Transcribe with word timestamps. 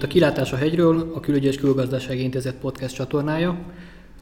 itt 0.00 0.06
a 0.06 0.12
Kilátás 0.12 0.52
a 0.52 0.56
hegyről, 0.56 1.12
a 1.14 1.20
Külügy 1.20 1.44
és 1.44 1.56
Külgazdasági 1.56 2.22
Intézet 2.22 2.54
podcast 2.54 2.94
csatornája. 2.94 3.58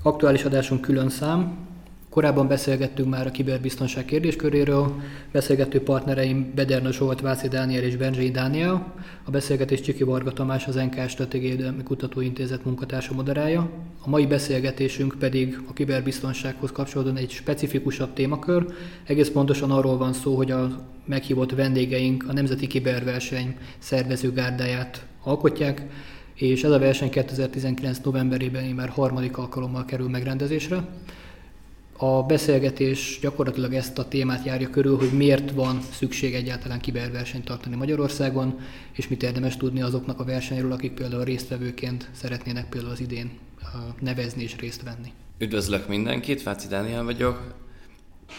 Aktuális 0.03 0.45
adásunk 0.45 0.81
külön 0.81 1.09
szám, 1.09 1.67
Korábban 2.11 2.49
beszélgettünk 2.49 3.09
már 3.09 3.27
a 3.27 3.31
kiberbiztonság 3.31 4.05
kérdésköréről, 4.05 4.95
beszélgető 5.33 5.83
partnereim 5.83 6.53
Bederna 6.55 6.93
Zsolt, 6.93 7.21
Váci 7.21 7.49
Dániel 7.49 7.83
és 7.83 7.97
Benzsai 7.97 8.31
Dániel. 8.31 8.95
A 9.25 9.31
beszélgetés 9.31 9.81
Csiki 9.81 10.03
Varga 10.05 10.33
Tamás, 10.33 10.67
az 10.67 10.75
NK 10.75 11.09
Stratégiai 11.09 11.73
Kutatóintézet 11.85 12.65
munkatársa 12.65 13.15
moderája. 13.15 13.71
A 14.05 14.09
mai 14.09 14.27
beszélgetésünk 14.27 15.15
pedig 15.19 15.59
a 15.69 15.73
kiberbiztonsághoz 15.73 16.73
kapcsolódóan 16.73 17.17
egy 17.17 17.31
specifikusabb 17.31 18.13
témakör. 18.13 18.67
Egész 19.05 19.29
pontosan 19.29 19.71
arról 19.71 19.97
van 19.97 20.13
szó, 20.13 20.37
hogy 20.37 20.51
a 20.51 20.87
meghívott 21.05 21.55
vendégeink 21.55 22.25
a 22.29 22.33
Nemzeti 22.33 22.67
Kiberverseny 22.67 23.57
szervezőgárdáját 23.79 25.08
alkotják, 25.23 25.87
és 26.35 26.65
ez 26.65 26.71
a 26.71 26.79
verseny 26.79 27.11
2019. 27.11 27.99
novemberében 27.99 28.65
már 28.65 28.89
harmadik 28.89 29.39
alkalommal 29.39 29.85
kerül 29.85 30.09
megrendezésre. 30.09 30.89
A 31.97 32.23
beszélgetés 32.23 33.19
gyakorlatilag 33.21 33.75
ezt 33.75 33.99
a 33.99 34.09
témát 34.09 34.45
járja 34.45 34.71
körül, 34.71 34.97
hogy 34.97 35.13
miért 35.13 35.51
van 35.51 35.81
szükség 35.93 36.35
egyáltalán 36.35 36.81
kiberversenyt 36.81 37.45
tartani 37.45 37.77
Magyarországon, 37.77 38.59
és 38.93 39.09
mit 39.09 39.23
érdemes 39.23 39.57
tudni 39.57 39.83
azoknak 39.83 40.21
a 40.21 40.25
versenyről, 40.25 40.73
akik 40.73 40.93
például 40.93 41.25
résztvevőként 41.25 42.09
szeretnének 42.13 42.69
például 42.69 42.93
az 42.93 43.01
idén 43.01 43.31
nevezni 44.01 44.43
és 44.43 44.57
részt 44.57 44.83
venni. 44.83 45.13
Üdvözlök 45.39 45.89
mindenkit, 45.89 46.43
Váci 46.43 46.69
Dániel 46.69 47.05
vagyok. 47.05 47.55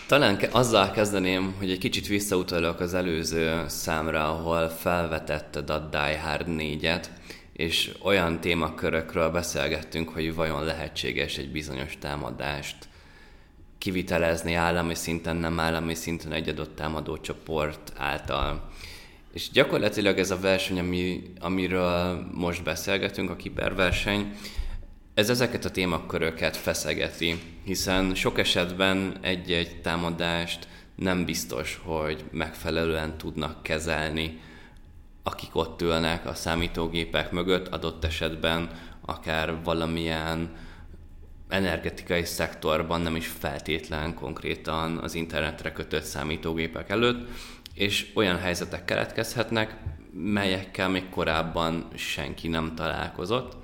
Talán 0.07 0.39
azzal 0.51 0.91
kezdeném, 0.91 1.55
hogy 1.57 1.71
egy 1.71 1.77
kicsit 1.77 2.07
visszautalok 2.07 2.79
az 2.79 2.93
előző 2.93 3.63
számra, 3.67 4.29
ahol 4.29 4.69
felvetetted 4.69 5.69
a 5.69 5.79
Die 5.79 6.19
Hard 6.19 6.47
4-et, 6.49 7.05
és 7.53 7.91
olyan 8.03 8.41
témakörökről 8.41 9.29
beszélgettünk, 9.29 10.09
hogy 10.09 10.35
vajon 10.35 10.63
lehetséges 10.63 11.37
egy 11.37 11.51
bizonyos 11.51 11.97
támadást 11.99 12.75
kivitelezni 13.77 14.53
állami 14.53 14.95
szinten, 14.95 15.35
nem 15.35 15.59
állami 15.59 15.93
szinten 15.93 16.31
egy 16.31 16.49
adott 16.49 16.75
támadó 16.75 17.17
csoport 17.17 17.93
által. 17.97 18.69
És 19.33 19.49
gyakorlatilag 19.49 20.17
ez 20.17 20.31
a 20.31 20.39
verseny, 20.39 20.79
ami, 20.79 21.23
amiről 21.39 22.25
most 22.33 22.63
beszélgetünk, 22.63 23.29
a 23.29 23.35
kiberverseny, 23.35 24.33
ez 25.13 25.29
ezeket 25.29 25.65
a 25.65 25.71
témaköröket 25.71 26.57
feszegeti, 26.57 27.39
hiszen 27.69 28.15
sok 28.15 28.39
esetben 28.39 29.17
egy-egy 29.21 29.81
támadást 29.81 30.67
nem 30.95 31.25
biztos, 31.25 31.81
hogy 31.83 32.23
megfelelően 32.31 33.17
tudnak 33.17 33.63
kezelni, 33.63 34.39
akik 35.23 35.55
ott 35.55 35.81
ülnek 35.81 36.25
a 36.25 36.33
számítógépek 36.33 37.31
mögött, 37.31 37.67
adott 37.67 38.05
esetben 38.05 38.69
akár 39.05 39.63
valamilyen 39.63 40.55
energetikai 41.49 42.25
szektorban 42.25 43.01
nem 43.01 43.15
is 43.15 43.27
feltétlen 43.27 44.13
konkrétan 44.13 44.97
az 44.97 45.15
internetre 45.15 45.71
kötött 45.71 46.03
számítógépek 46.03 46.89
előtt, 46.89 47.27
és 47.73 48.11
olyan 48.15 48.37
helyzetek 48.37 48.85
keletkezhetnek, 48.85 49.77
melyekkel 50.13 50.89
még 50.89 51.09
korábban 51.09 51.87
senki 51.95 52.47
nem 52.47 52.75
találkozott, 52.75 53.57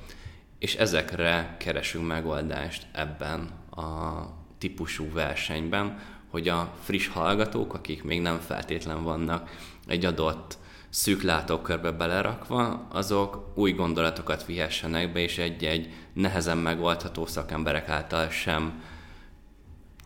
és 0.60 0.76
ezekre 0.76 1.56
keresünk 1.60 2.08
megoldást 2.08 2.86
ebben 2.92 3.64
a 3.76 4.24
típusú 4.58 5.14
versenyben, 5.14 6.00
hogy 6.30 6.48
a 6.48 6.74
friss 6.84 7.08
hallgatók, 7.08 7.74
akik 7.74 8.04
még 8.04 8.22
nem 8.22 8.40
feltétlen 8.40 9.04
vannak 9.04 9.50
egy 9.88 10.06
adott 10.06 10.58
szűk 10.90 11.22
látókörbe 11.22 11.92
belerakva, 11.92 12.88
azok 12.92 13.52
új 13.56 13.72
gondolatokat 13.72 14.46
vihessenek 14.46 15.14
be, 15.14 15.20
és 15.20 15.38
egy-egy 15.38 15.94
nehezen 16.14 16.58
megoldható 16.58 17.26
szakemberek 17.26 17.90
által 17.90 18.30
sem 18.30 18.84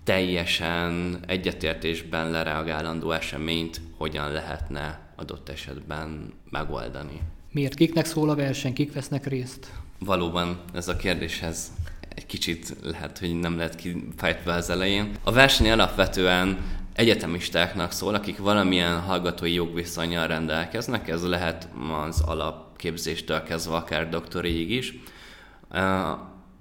teljesen 0.03 1.19
egyetértésben 1.27 2.29
lereagálandó 2.29 3.11
eseményt 3.11 3.81
hogyan 3.97 4.31
lehetne 4.31 4.99
adott 5.15 5.49
esetben 5.49 6.33
megoldani. 6.49 7.21
Miért? 7.51 7.73
Kiknek 7.73 8.05
szól 8.05 8.29
a 8.29 8.35
verseny? 8.35 8.73
Kik 8.73 8.93
vesznek 8.93 9.27
részt? 9.27 9.71
Valóban 9.99 10.61
ez 10.73 10.87
a 10.87 10.95
kérdéshez 10.95 11.71
egy 12.19 12.25
kicsit 12.25 12.75
lehet, 12.83 13.19
hogy 13.19 13.39
nem 13.39 13.57
lehet 13.57 13.75
kifejtve 13.75 14.53
az 14.53 14.69
elején. 14.69 15.11
A 15.23 15.31
verseny 15.31 15.71
alapvetően 15.71 16.57
egyetemistáknak 16.93 17.91
szól, 17.91 18.13
akik 18.13 18.37
valamilyen 18.37 18.99
hallgatói 18.99 19.53
jogviszonyjal 19.53 20.27
rendelkeznek, 20.27 21.07
ez 21.07 21.23
lehet 21.23 21.67
az 22.07 22.21
alapképzéstől 22.21 23.43
kezdve 23.43 23.75
akár 23.75 24.09
doktoriig 24.09 24.71
is. 24.71 24.93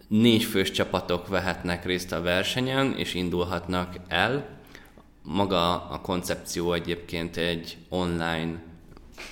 Négy 0.09 0.45
fős 0.45 0.71
csapatok 0.71 1.29
vehetnek 1.29 1.85
részt 1.85 2.13
a 2.13 2.23
versenyen, 2.23 2.95
és 2.97 3.15
indulhatnak 3.15 3.97
el. 4.09 4.49
Maga 5.23 5.89
a 5.89 6.01
koncepció 6.01 6.73
egyébként 6.73 7.37
egy 7.37 7.77
online 7.89 8.63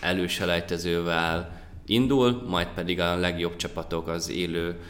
előselejtezővel 0.00 1.60
indul, 1.84 2.43
majd 2.48 2.69
pedig 2.75 3.00
a 3.00 3.16
legjobb 3.16 3.56
csapatok 3.56 4.08
az 4.08 4.31
élő 4.31 4.81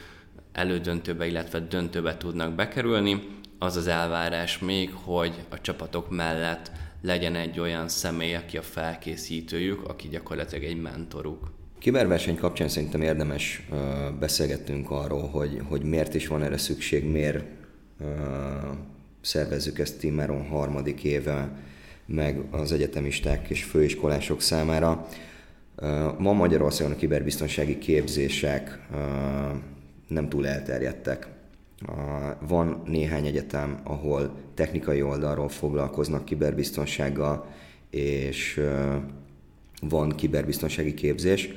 elődöntőbe, 0.57 1.27
illetve 1.27 1.61
döntőbe 1.61 2.17
tudnak 2.17 2.55
bekerülni 2.55 3.23
az 3.59 3.77
az 3.77 3.87
elvárás 3.87 4.59
még, 4.59 4.93
hogy 4.93 5.35
a 5.49 5.61
csapatok 5.61 6.11
mellett 6.11 6.71
legyen 7.03 7.35
egy 7.35 7.61
olyan 7.61 7.89
személy, 7.89 8.35
aki 8.35 8.57
a 8.57 8.63
felkészítőjük, 8.63 9.89
aki 9.89 10.09
gyakorlatilag 10.09 10.65
egy 10.65 10.81
mentoruk. 10.81 11.51
Kiberverseny 11.79 12.37
kapcsán 12.37 12.69
szerintem 12.69 13.03
érdemes 13.03 13.67
uh, 13.71 13.79
beszélgettünk 14.19 14.91
arról, 14.91 15.29
hogy, 15.29 15.61
hogy 15.69 15.83
miért 15.83 16.15
is 16.15 16.27
van 16.27 16.43
erre 16.43 16.57
szükség, 16.57 17.05
miért 17.05 17.45
uh, 18.01 18.07
szervezzük 19.21 19.79
ezt 19.79 20.05
immáron 20.05 20.47
harmadik 20.47 21.05
éve 21.05 21.51
meg 22.07 22.41
az 22.51 22.73
egyetemisták 22.73 23.49
és 23.49 23.65
főiskolások 23.65 24.41
számára. 24.41 25.07
Uh, 25.77 26.19
ma 26.19 26.33
Magyarországon 26.33 26.93
a 26.93 26.97
kiberbiztonsági 26.97 27.79
képzések 27.79 28.79
nem 30.07 30.29
túl 30.29 30.47
elterjedtek. 30.47 31.29
Van 32.49 32.83
néhány 32.87 33.27
egyetem, 33.27 33.81
ahol 33.85 34.35
technikai 34.55 35.03
oldalról 35.03 35.49
foglalkoznak 35.49 36.25
kiberbiztonsággal, 36.25 37.47
és 37.91 38.61
van 39.81 40.09
kiberbiztonsági 40.09 40.95
képzés, 40.95 41.49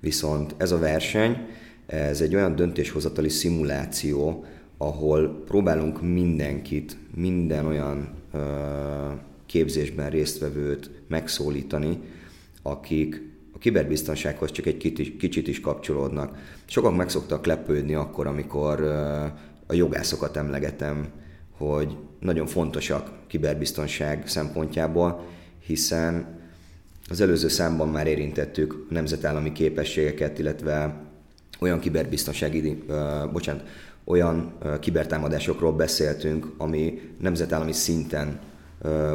viszont 0.00 0.54
ez 0.56 0.72
a 0.72 0.78
verseny, 0.78 1.46
ez 1.86 2.20
egy 2.20 2.34
olyan 2.34 2.54
döntéshozatali 2.54 3.28
szimuláció, 3.28 4.44
ahol 4.76 5.42
próbálunk 5.44 6.02
mindenkit, 6.02 6.96
minden 7.14 7.66
olyan 7.66 8.14
képzésben 9.46 10.10
résztvevőt 10.10 10.90
megszólítani, 11.06 11.98
akik 12.62 13.33
a 13.54 13.58
kiberbiztonsághoz 13.58 14.50
csak 14.50 14.66
egy 14.66 14.76
kicsit 15.18 15.48
is 15.48 15.60
kapcsolódnak. 15.60 16.36
Sokak 16.64 16.96
meg 16.96 17.08
szoktak 17.08 17.46
lepődni 17.46 17.94
akkor, 17.94 18.26
amikor 18.26 18.82
a 19.66 19.74
jogászokat 19.74 20.36
emlegetem, 20.36 21.08
hogy 21.50 21.96
nagyon 22.20 22.46
fontosak 22.46 23.10
kiberbiztonság 23.26 24.28
szempontjából, 24.28 25.26
hiszen 25.66 26.42
az 27.08 27.20
előző 27.20 27.48
számban 27.48 27.88
már 27.88 28.06
érintettük 28.06 28.86
a 28.90 28.92
nemzetállami 28.92 29.52
képességeket, 29.52 30.38
illetve 30.38 31.02
olyan 31.60 31.80
kiberbiztonsági, 31.80 32.84
bocsánat, 33.32 33.62
olyan 34.04 34.52
kibertámadásokról 34.80 35.72
beszéltünk, 35.72 36.46
ami 36.56 37.00
nemzetállami 37.20 37.72
szinten 37.72 38.40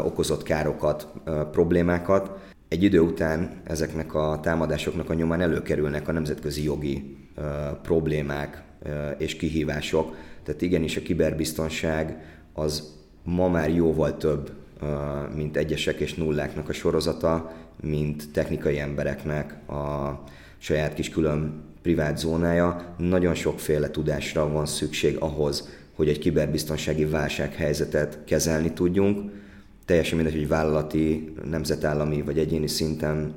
okozott 0.03 0.43
károkat, 0.43 1.07
problémákat. 1.51 2.31
Egy 2.69 2.83
idő 2.83 2.99
után 2.99 3.61
ezeknek 3.63 4.13
a 4.13 4.39
támadásoknak 4.41 5.09
a 5.09 5.13
nyomán 5.13 5.41
előkerülnek 5.41 6.07
a 6.07 6.11
nemzetközi 6.11 6.63
jogi 6.63 7.17
uh, 7.37 7.43
problémák 7.81 8.63
uh, 8.85 8.91
és 9.17 9.35
kihívások, 9.35 10.15
tehát 10.43 10.61
igenis 10.61 10.97
a 10.97 11.01
kiberbiztonság 11.01 12.23
az 12.53 12.97
ma 13.23 13.47
már 13.47 13.69
jóval 13.69 14.17
több, 14.17 14.51
mint 15.35 15.57
egyesek 15.57 15.99
és 15.99 16.13
nulláknak 16.13 16.69
a 16.69 16.73
sorozata, 16.73 17.51
mint 17.81 18.31
technikai 18.31 18.79
embereknek 18.79 19.69
a 19.69 20.23
saját 20.57 20.93
kis 20.93 21.09
külön 21.09 21.63
privát 21.81 22.17
zónája. 22.17 22.95
Nagyon 22.97 23.33
sokféle 23.33 23.89
tudásra 23.89 24.49
van 24.49 24.65
szükség 24.65 25.17
ahhoz, 25.17 25.69
hogy 25.95 26.09
egy 26.09 26.19
kiberbiztonsági 26.19 27.05
válsághelyzetet 27.05 28.19
kezelni 28.25 28.73
tudjunk. 28.73 29.31
Teljesen 29.89 30.17
mindegy, 30.17 30.35
hogy 30.35 30.47
vállalati, 30.47 31.33
nemzetállami 31.49 32.21
vagy 32.21 32.37
egyéni 32.37 32.67
szinten 32.67 33.33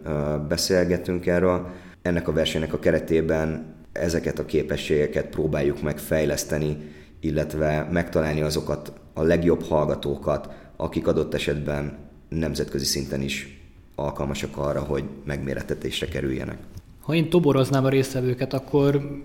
beszélgetünk 0.49 1.27
erről. 1.27 1.67
Ennek 2.03 2.29
a 2.29 2.33
versenynek 2.33 2.73
a 2.73 2.79
keretében 2.79 3.75
ezeket 3.93 4.39
a 4.39 4.45
képességeket 4.45 5.27
próbáljuk 5.27 5.83
meg 5.83 5.99
fejleszteni, 5.99 6.77
illetve 7.21 7.89
megtalálni 7.93 8.41
azokat 8.43 8.93
a 9.15 9.23
legjobb 9.23 9.63
hallgatókat, 9.63 10.49
akik 10.77 11.07
adott 11.07 11.35
esetben 11.35 11.99
nemzetközi 12.29 12.85
szinten 12.85 13.21
is 13.21 13.63
alkalmasak 13.95 14.57
arra, 14.57 14.81
hogy 14.81 15.05
megméretetésre 15.25 16.07
kerüljenek. 16.07 16.59
Ha 17.01 17.15
én 17.15 17.31
toboroznám 17.31 17.85
a 17.85 17.89
résztvevőket, 17.89 18.53
akkor 18.53 19.21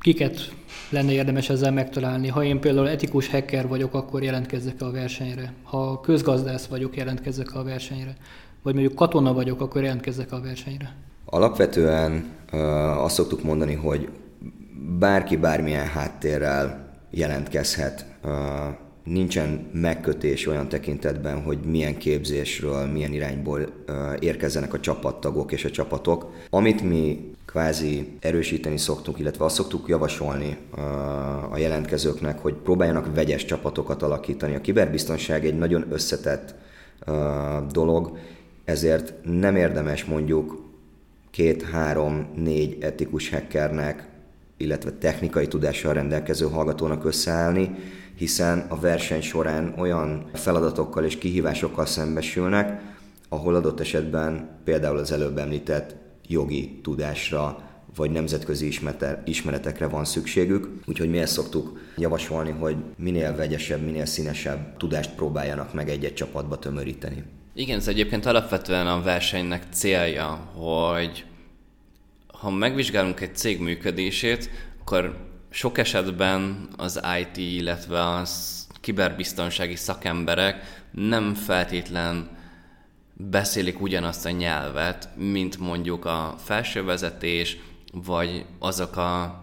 kiket 0.00 0.54
lenne 0.90 1.12
érdemes 1.12 1.48
ezzel 1.48 1.72
megtalálni? 1.72 2.28
Ha 2.28 2.44
én 2.44 2.60
például 2.60 2.88
etikus 2.88 3.28
hacker 3.28 3.68
vagyok, 3.68 3.94
akkor 3.94 4.22
jelentkezzek 4.22 4.82
a 4.82 4.90
versenyre. 4.90 5.52
Ha 5.62 6.00
közgazdász 6.00 6.66
vagyok, 6.66 6.96
jelentkezzek 6.96 7.54
a 7.54 7.62
versenyre. 7.62 8.16
Vagy 8.62 8.74
mondjuk 8.74 8.94
katona 8.94 9.32
vagyok, 9.32 9.60
akkor 9.60 9.82
jelentkezzek 9.82 10.32
a 10.32 10.40
versenyre. 10.40 10.94
Alapvetően 11.24 12.24
azt 12.96 13.14
szoktuk 13.14 13.42
mondani, 13.42 13.74
hogy 13.74 14.08
bárki 14.98 15.36
bármilyen 15.36 15.86
háttérrel 15.86 16.88
jelentkezhet. 17.10 18.06
Nincsen 19.04 19.70
megkötés 19.72 20.46
olyan 20.46 20.68
tekintetben, 20.68 21.42
hogy 21.42 21.58
milyen 21.64 21.98
képzésről, 21.98 22.86
milyen 22.86 23.12
irányból 23.12 23.60
érkezzenek 24.18 24.74
a 24.74 24.80
csapattagok 24.80 25.52
és 25.52 25.64
a 25.64 25.70
csapatok. 25.70 26.32
Amit 26.50 26.82
mi 26.82 27.29
kvázi 27.50 28.16
erősíteni 28.20 28.78
szoktunk, 28.78 29.18
illetve 29.18 29.44
azt 29.44 29.54
szoktuk 29.54 29.88
javasolni 29.88 30.56
a 31.50 31.58
jelentkezőknek, 31.58 32.38
hogy 32.38 32.54
próbáljanak 32.54 33.14
vegyes 33.14 33.44
csapatokat 33.44 34.02
alakítani. 34.02 34.54
A 34.54 34.60
kiberbiztonság 34.60 35.46
egy 35.46 35.58
nagyon 35.58 35.86
összetett 35.90 36.54
dolog, 37.70 38.18
ezért 38.64 39.14
nem 39.24 39.56
érdemes 39.56 40.04
mondjuk 40.04 40.64
két, 41.30 41.62
három, 41.62 42.26
négy 42.34 42.76
etikus 42.80 43.30
hackernek, 43.30 44.08
illetve 44.56 44.90
technikai 44.92 45.46
tudással 45.46 45.92
rendelkező 45.92 46.46
hallgatónak 46.46 47.04
összeállni, 47.04 47.74
hiszen 48.14 48.66
a 48.68 48.80
verseny 48.80 49.20
során 49.20 49.74
olyan 49.78 50.30
feladatokkal 50.32 51.04
és 51.04 51.18
kihívásokkal 51.18 51.86
szembesülnek, 51.86 52.80
ahol 53.28 53.54
adott 53.54 53.80
esetben 53.80 54.48
például 54.64 54.98
az 54.98 55.12
előbb 55.12 55.38
említett 55.38 55.99
jogi 56.30 56.78
tudásra 56.82 57.68
vagy 57.96 58.10
nemzetközi 58.10 58.72
ismeretekre 59.24 59.86
van 59.86 60.04
szükségük. 60.04 60.68
Úgyhogy 60.86 61.10
mi 61.10 61.18
ezt 61.18 61.32
szoktuk 61.32 61.80
javasolni, 61.96 62.50
hogy 62.50 62.76
minél 62.96 63.36
vegyesebb, 63.36 63.84
minél 63.84 64.06
színesebb 64.06 64.76
tudást 64.76 65.10
próbáljanak 65.10 65.74
meg 65.74 65.88
egy-egy 65.88 66.14
csapatba 66.14 66.58
tömöríteni. 66.58 67.24
Igen, 67.54 67.78
ez 67.78 67.88
egyébként 67.88 68.26
alapvetően 68.26 68.86
a 68.86 69.02
versenynek 69.02 69.62
célja, 69.72 70.26
hogy 70.54 71.24
ha 72.26 72.50
megvizsgálunk 72.50 73.20
egy 73.20 73.36
cég 73.36 73.60
működését, 73.60 74.50
akkor 74.80 75.28
sok 75.50 75.78
esetben 75.78 76.68
az 76.76 77.00
IT, 77.20 77.36
illetve 77.36 78.02
a 78.02 78.22
kiberbiztonsági 78.80 79.76
szakemberek 79.76 80.84
nem 80.90 81.34
feltétlen 81.34 82.38
beszélik 83.28 83.80
ugyanazt 83.80 84.26
a 84.26 84.30
nyelvet, 84.30 85.08
mint 85.16 85.58
mondjuk 85.58 86.04
a 86.04 86.34
felső 86.38 86.84
vezetés, 86.84 87.58
vagy 87.92 88.44
azok 88.58 88.96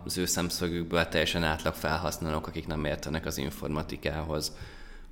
az 0.05 0.17
ő 0.17 0.25
szemszögükből 0.25 1.07
teljesen 1.07 1.43
átlag 1.43 1.73
felhasználók, 1.73 2.47
akik 2.47 2.67
nem 2.67 2.85
értenek 2.85 3.25
az 3.25 3.37
informatikához. 3.37 4.55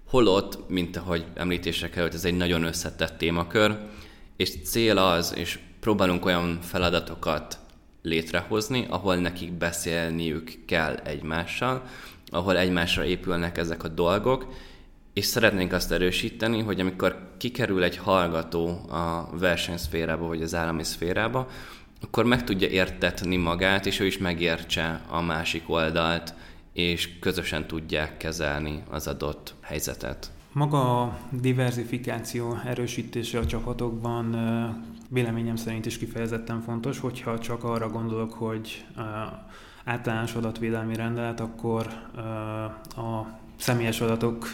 Holott, 0.08 0.70
mint 0.70 0.98
ahogy 0.98 1.26
említésre 1.34 1.90
került, 1.90 2.14
ez 2.14 2.26
egy 2.26 2.38
nagyon 2.38 2.64
összetett 2.64 3.18
témakör, 3.18 3.78
és 4.38 4.62
cél 4.64 4.98
az, 4.98 5.34
és 5.36 5.60
próbálunk 5.80 6.26
olyan 6.26 6.60
feladatokat 6.62 7.60
létrehozni, 8.02 8.86
ahol 8.90 9.16
nekik 9.16 9.52
beszélniük 9.52 10.66
kell 10.66 10.96
egymással, 10.96 11.84
ahol 12.28 12.58
egymásra 12.58 13.06
épülnek 13.06 13.58
ezek 13.58 13.84
a 13.84 13.88
dolgok, 13.88 14.54
és 15.16 15.26
szeretnénk 15.26 15.74
azt 15.74 15.92
erősíteni, 15.92 16.62
hogy 16.62 16.80
amikor 16.80 17.32
kikerül 17.38 17.84
egy 17.84 17.98
hallgató 17.98 18.68
a 18.90 19.30
versenyszférába 19.40 20.28
vagy 20.28 20.42
az 20.42 20.56
állami 20.56 20.84
szférába, 20.84 21.48
akkor 22.02 22.26
meg 22.26 22.44
tudja 22.44 22.68
értetni 22.68 23.36
magát, 23.36 23.86
és 23.86 24.00
ő 24.00 24.06
is 24.06 24.18
megértse 24.18 25.02
a 25.10 25.22
másik 25.22 25.70
oldalt, 25.70 26.34
és 26.74 27.20
közösen 27.20 27.68
tudják 27.68 28.18
kezelni 28.18 28.84
az 28.90 29.08
adott 29.08 29.54
helyzetet. 29.62 30.32
Maga 30.52 31.02
a 31.02 31.18
diversifikáció 31.30 32.58
erősítése 32.66 33.40
a 33.40 33.46
csapatokban 33.46 34.36
véleményem 35.10 35.56
szerint 35.56 35.86
is 35.86 35.98
kifejezetten 35.98 36.62
fontos, 36.62 37.00
hogyha 37.00 37.40
csak 37.40 37.64
arra 37.64 37.90
gondolok, 37.90 38.34
hogy 38.34 38.86
általános 39.84 40.34
adatvédelmi 40.34 40.96
rendelet, 40.96 41.40
akkor 41.40 41.88
a 42.96 43.44
személyes 43.56 44.02
adatok 44.02 44.48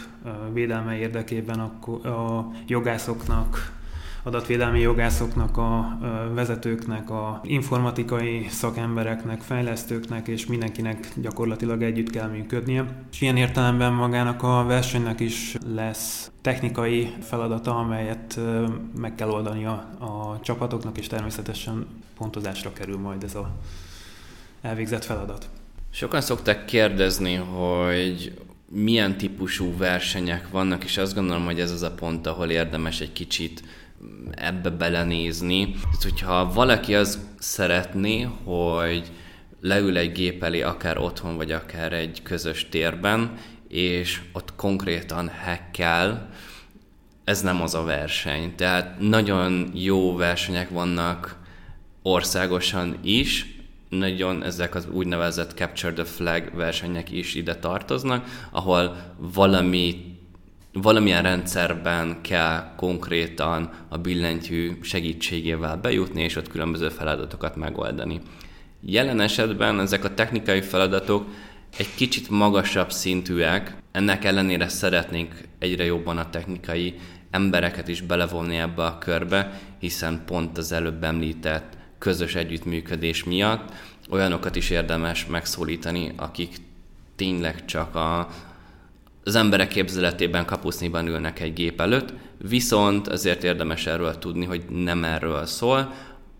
védelme 0.52 0.96
érdekében 0.96 1.58
a 1.58 2.50
jogászoknak 2.66 3.80
adatvédelmi 4.22 4.80
jogászoknak, 4.80 5.56
a 5.56 5.98
vezetőknek, 6.34 7.10
a 7.10 7.40
informatikai 7.44 8.46
szakembereknek, 8.48 9.40
fejlesztőknek 9.40 10.28
és 10.28 10.46
mindenkinek 10.46 11.08
gyakorlatilag 11.16 11.82
együtt 11.82 12.10
kell 12.10 12.28
működnie. 12.28 12.84
És 13.12 13.20
ilyen 13.20 13.36
értelemben 13.36 13.92
magának 13.92 14.42
a 14.42 14.64
versenynek 14.66 15.20
is 15.20 15.56
lesz 15.74 16.30
technikai 16.40 17.14
feladata, 17.20 17.76
amelyet 17.76 18.40
meg 19.00 19.14
kell 19.14 19.28
oldani 19.28 19.64
a, 19.64 19.88
a 19.98 20.40
csapatoknak, 20.42 20.98
és 20.98 21.06
természetesen 21.06 21.86
pontozásra 22.16 22.72
kerül 22.72 22.98
majd 22.98 23.22
ez 23.22 23.34
a 23.34 23.50
elvégzett 24.60 25.04
feladat. 25.04 25.48
Sokan 25.90 26.20
szokták 26.20 26.64
kérdezni, 26.64 27.34
hogy 27.34 28.32
milyen 28.74 29.16
típusú 29.16 29.76
versenyek 29.76 30.50
vannak, 30.50 30.84
és 30.84 30.98
azt 30.98 31.14
gondolom, 31.14 31.44
hogy 31.44 31.60
ez 31.60 31.70
az 31.70 31.82
a 31.82 31.92
pont, 31.92 32.26
ahol 32.26 32.50
érdemes 32.50 33.00
egy 33.00 33.12
kicsit 33.12 33.62
ebbe 34.30 34.70
belenézni. 34.70 35.70
Tehát, 35.70 36.02
hogyha 36.02 36.52
valaki 36.52 36.94
az 36.94 37.18
szeretné, 37.38 38.22
hogy 38.44 39.10
leül 39.60 39.96
egy 39.96 40.12
gép 40.12 40.42
elé, 40.42 40.62
akár 40.62 40.98
otthon, 40.98 41.36
vagy 41.36 41.52
akár 41.52 41.92
egy 41.92 42.22
közös 42.22 42.68
térben, 42.68 43.34
és 43.68 44.20
ott 44.32 44.54
konkrétan 44.56 45.30
hackel, 45.44 46.30
ez 47.24 47.40
nem 47.40 47.62
az 47.62 47.74
a 47.74 47.82
verseny. 47.82 48.54
Tehát 48.54 49.00
nagyon 49.00 49.70
jó 49.74 50.16
versenyek 50.16 50.68
vannak 50.68 51.36
országosan 52.02 52.98
is, 53.02 53.51
nagyon 53.98 54.44
ezek 54.44 54.74
az 54.74 54.86
úgynevezett 54.92 55.54
Capture 55.54 55.92
the 55.92 56.04
Flag 56.04 56.54
versenyek 56.54 57.10
is 57.10 57.34
ide 57.34 57.56
tartoznak, 57.56 58.46
ahol 58.50 58.96
valami 59.16 60.10
valamilyen 60.72 61.22
rendszerben 61.22 62.20
kell 62.20 62.74
konkrétan 62.76 63.70
a 63.88 63.98
billentyű 63.98 64.78
segítségével 64.82 65.76
bejutni, 65.76 66.22
és 66.22 66.36
ott 66.36 66.48
különböző 66.48 66.88
feladatokat 66.88 67.56
megoldani. 67.56 68.20
Jelen 68.80 69.20
esetben 69.20 69.80
ezek 69.80 70.04
a 70.04 70.14
technikai 70.14 70.60
feladatok 70.60 71.26
egy 71.76 71.94
kicsit 71.94 72.30
magasabb 72.30 72.92
szintűek, 72.92 73.76
ennek 73.90 74.24
ellenére 74.24 74.68
szeretnénk 74.68 75.34
egyre 75.58 75.84
jobban 75.84 76.18
a 76.18 76.30
technikai 76.30 76.94
embereket 77.30 77.88
is 77.88 78.00
belevonni 78.00 78.56
ebbe 78.56 78.84
a 78.84 78.98
körbe, 78.98 79.60
hiszen 79.78 80.22
pont 80.26 80.58
az 80.58 80.72
előbb 80.72 81.04
említett 81.04 81.80
közös 82.02 82.34
együttműködés 82.34 83.24
miatt 83.24 83.72
olyanokat 84.10 84.56
is 84.56 84.70
érdemes 84.70 85.26
megszólítani, 85.26 86.12
akik 86.16 86.56
tényleg 87.16 87.64
csak 87.64 87.94
a, 87.94 88.28
az 89.24 89.34
emberek 89.34 89.68
képzeletében 89.68 90.46
kapuszniban 90.46 91.06
ülnek 91.06 91.40
egy 91.40 91.52
gép 91.52 91.80
előtt, 91.80 92.12
viszont 92.48 93.08
azért 93.08 93.44
érdemes 93.44 93.86
erről 93.86 94.18
tudni, 94.18 94.44
hogy 94.44 94.64
nem 94.68 95.04
erről 95.04 95.46
szól, 95.46 95.92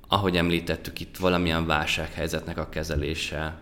ahogy 0.09 0.37
említettük 0.37 1.00
itt, 1.00 1.16
valamilyen 1.16 1.66
válsághelyzetnek 1.66 2.59
a 2.59 2.69
kezelése 2.69 3.61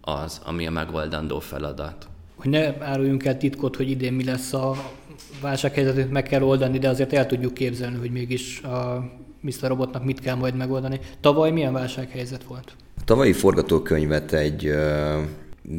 az, 0.00 0.40
ami 0.44 0.66
a 0.66 0.70
megoldandó 0.70 1.40
feladat. 1.40 2.08
Hogy 2.34 2.50
ne 2.50 2.84
áruljunk 2.84 3.24
el 3.24 3.36
titkot, 3.36 3.76
hogy 3.76 3.90
idén 3.90 4.12
mi 4.12 4.24
lesz 4.24 4.52
a 4.52 4.92
válsághelyzetet 5.40 6.10
meg 6.10 6.22
kell 6.22 6.42
oldani, 6.42 6.78
de 6.78 6.88
azért 6.88 7.12
el 7.12 7.26
tudjuk 7.26 7.54
képzelni, 7.54 7.98
hogy 7.98 8.10
mégis 8.10 8.62
a 8.62 9.10
Mr. 9.44 9.68
Robotnak 9.68 10.04
mit 10.04 10.20
kell 10.20 10.34
majd 10.34 10.56
megoldani. 10.56 11.00
Tavaly 11.20 11.50
milyen 11.50 11.72
válsághelyzet 11.72 12.44
volt? 12.44 12.76
A 12.96 13.04
tavalyi 13.04 13.32
forgatókönyvet 13.32 14.32
egy 14.32 14.66
uh, 14.66 15.22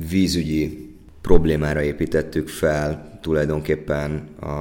vízügyi 0.10 0.94
problémára 1.22 1.82
építettük 1.82 2.48
fel, 2.48 3.20
tulajdonképpen 3.22 4.28
a 4.40 4.54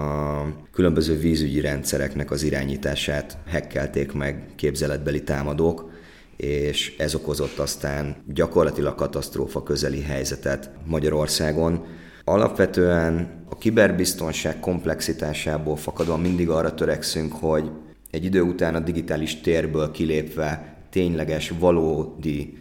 különböző 0.72 1.18
vízügyi 1.18 1.60
rendszereknek 1.60 2.30
az 2.30 2.42
irányítását 2.42 3.38
hekkelték 3.46 4.12
meg 4.12 4.46
képzeletbeli 4.56 5.22
támadók, 5.22 5.90
és 6.36 6.94
ez 6.98 7.14
okozott 7.14 7.58
aztán 7.58 8.16
gyakorlatilag 8.34 8.94
katasztrófa 8.94 9.62
közeli 9.62 10.02
helyzetet 10.02 10.70
Magyarországon. 10.86 11.84
Alapvetően 12.24 13.44
a 13.48 13.58
kiberbiztonság 13.58 14.60
komplexitásából 14.60 15.76
fakadva 15.76 16.16
mindig 16.16 16.48
arra 16.48 16.74
törekszünk, 16.74 17.32
hogy 17.32 17.70
egy 18.14 18.24
idő 18.24 18.40
után 18.40 18.74
a 18.74 18.80
digitális 18.80 19.40
térből 19.40 19.90
kilépve 19.90 20.76
tényleges, 20.90 21.52
valódi 21.58 22.58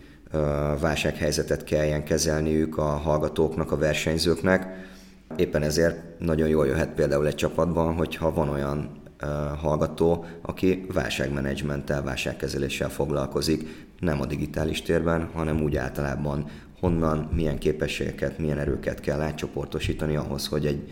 válsághelyzetet 0.80 1.64
kelljen 1.64 2.04
kezelniük 2.04 2.78
a 2.78 2.84
hallgatóknak, 2.84 3.72
a 3.72 3.78
versenyzőknek. 3.78 4.68
Éppen 5.36 5.62
ezért 5.62 6.20
nagyon 6.20 6.48
jól 6.48 6.68
jöhet 6.68 6.90
például 6.90 7.28
egy 7.28 7.36
csapatban, 7.36 7.94
hogyha 7.94 8.34
van 8.34 8.50
olyan 8.50 9.02
hallgató, 9.62 10.26
aki 10.42 10.86
válságmenedzsmenttel, 10.94 12.04
válságkezeléssel 12.04 12.90
foglalkozik, 12.90 13.86
nem 14.00 14.22
a 14.22 14.26
digitális 14.26 14.82
térben, 14.82 15.30
hanem 15.34 15.62
úgy 15.62 15.76
általában 15.76 16.46
honnan, 16.80 17.30
milyen 17.34 17.58
képességeket, 17.58 18.38
milyen 18.38 18.60
erőket 18.60 19.00
kell 19.00 19.22
átcsoportosítani 19.22 20.16
ahhoz, 20.16 20.48
hogy 20.48 20.66
egy 20.66 20.92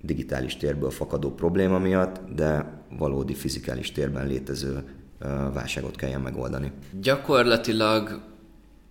digitális 0.00 0.56
térből 0.56 0.90
fakadó 0.90 1.34
probléma 1.34 1.78
miatt, 1.78 2.20
de 2.34 2.82
valódi 2.98 3.34
fizikális 3.34 3.92
térben 3.92 4.26
létező 4.26 4.84
válságot 5.52 5.96
kelljen 5.96 6.20
megoldani. 6.20 6.72
Gyakorlatilag, 7.00 8.20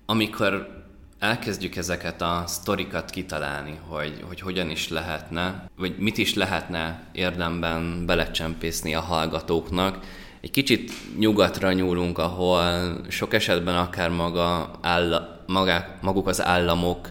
amikor 0.05 0.77
elkezdjük 1.19 1.75
ezeket 1.75 2.21
a 2.21 2.43
sztorikat 2.47 3.09
kitalálni, 3.09 3.79
hogy, 3.87 4.23
hogy 4.27 4.39
hogyan 4.39 4.69
is 4.69 4.89
lehetne, 4.89 5.69
vagy 5.77 5.95
mit 5.97 6.17
is 6.17 6.33
lehetne 6.33 7.03
érdemben 7.11 8.05
belecsempészni 8.05 8.95
a 8.95 8.99
hallgatóknak, 8.99 9.99
egy 10.41 10.51
kicsit 10.51 10.91
nyugatra 11.17 11.73
nyúlunk, 11.73 12.17
ahol 12.17 12.95
sok 13.07 13.33
esetben 13.33 13.75
akár 13.75 14.09
maga 14.09 14.71
áll, 14.81 15.39
magák, 15.47 16.01
maguk 16.01 16.27
az 16.27 16.43
államok 16.43 17.09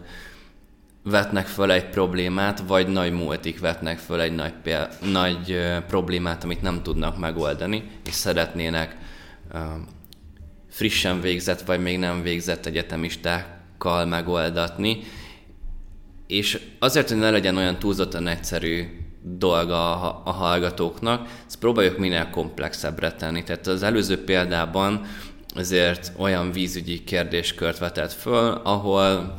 vetnek 1.11 1.47
föl 1.47 1.71
egy 1.71 1.89
problémát, 1.89 2.63
vagy 2.67 2.89
nagy 2.89 3.13
multik 3.13 3.61
vetnek 3.61 3.99
föl 3.99 4.21
egy 4.21 4.35
nagy, 4.35 4.53
nagy 5.13 5.61
problémát, 5.87 6.45
amit 6.45 6.63
nem 6.63 6.83
tudnak 6.83 7.19
megoldani, 7.19 7.91
és 8.07 8.15
szeretnének 8.15 8.97
frissen 10.71 11.21
végzett, 11.21 11.61
vagy 11.61 11.81
még 11.81 11.99
nem 11.99 12.23
végzett 12.23 12.67
egyetemistákkal 12.67 14.05
megoldatni. 14.05 14.99
És 16.27 16.61
azért, 16.79 17.09
hogy 17.09 17.19
ne 17.19 17.31
legyen 17.31 17.57
olyan 17.57 17.79
túlzottan 17.79 18.27
egyszerű 18.27 18.85
dolga 19.23 20.13
a, 20.25 20.31
hallgatóknak, 20.31 21.29
ezt 21.47 21.59
próbáljuk 21.59 21.99
minél 21.99 22.31
komplexebbre 22.31 23.13
tenni. 23.13 23.43
Tehát 23.43 23.67
az 23.67 23.83
előző 23.83 24.25
példában 24.25 25.07
azért 25.55 26.13
olyan 26.17 26.53
vízügyi 26.53 27.05
kérdéskört 27.05 27.79
vetett 27.79 28.13
föl, 28.13 28.61
ahol 28.65 29.37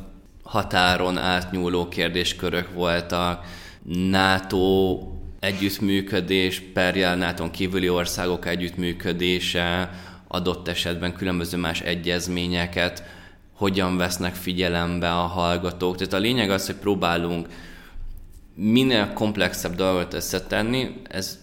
határon 0.49 1.17
átnyúló 1.17 1.87
kérdéskörök 1.87 2.73
voltak, 2.73 3.45
NATO 4.09 4.99
együttműködés, 5.39 6.61
perjel 6.73 7.15
nato 7.15 7.49
kívüli 7.51 7.89
országok 7.89 8.45
együttműködése, 8.45 9.89
adott 10.27 10.67
esetben 10.67 11.13
különböző 11.13 11.57
más 11.57 11.81
egyezményeket, 11.81 13.03
hogyan 13.53 13.97
vesznek 13.97 14.35
figyelembe 14.35 15.11
a 15.11 15.25
hallgatók. 15.25 15.97
Tehát 15.97 16.13
a 16.13 16.17
lényeg 16.17 16.49
az, 16.49 16.65
hogy 16.65 16.75
próbálunk 16.75 17.47
minél 18.55 19.13
komplexebb 19.13 19.75
dolgot 19.75 20.13
összetenni, 20.13 21.01
ez 21.09 21.39